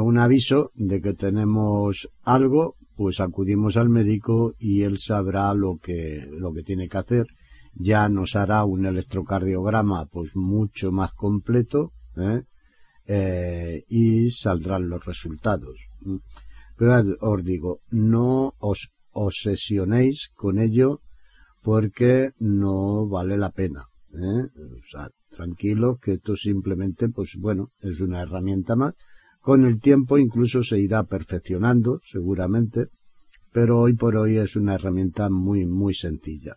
[0.00, 6.26] un aviso de que tenemos algo, pues acudimos al médico y él sabrá lo que,
[6.32, 7.26] lo que tiene que hacer
[7.74, 12.42] ya nos hará un electrocardiograma pues mucho más completo ¿eh?
[13.06, 15.76] Eh, y saldrán los resultados.
[16.76, 21.00] Pero os digo, no os obsesionéis con ello
[21.62, 23.86] porque no vale la pena.
[24.12, 24.46] ¿eh?
[24.78, 28.94] O sea, tranquilo que esto simplemente, pues bueno, es una herramienta más.
[29.40, 32.88] Con el tiempo incluso se irá perfeccionando, seguramente,
[33.52, 36.56] pero hoy por hoy es una herramienta muy, muy sencilla.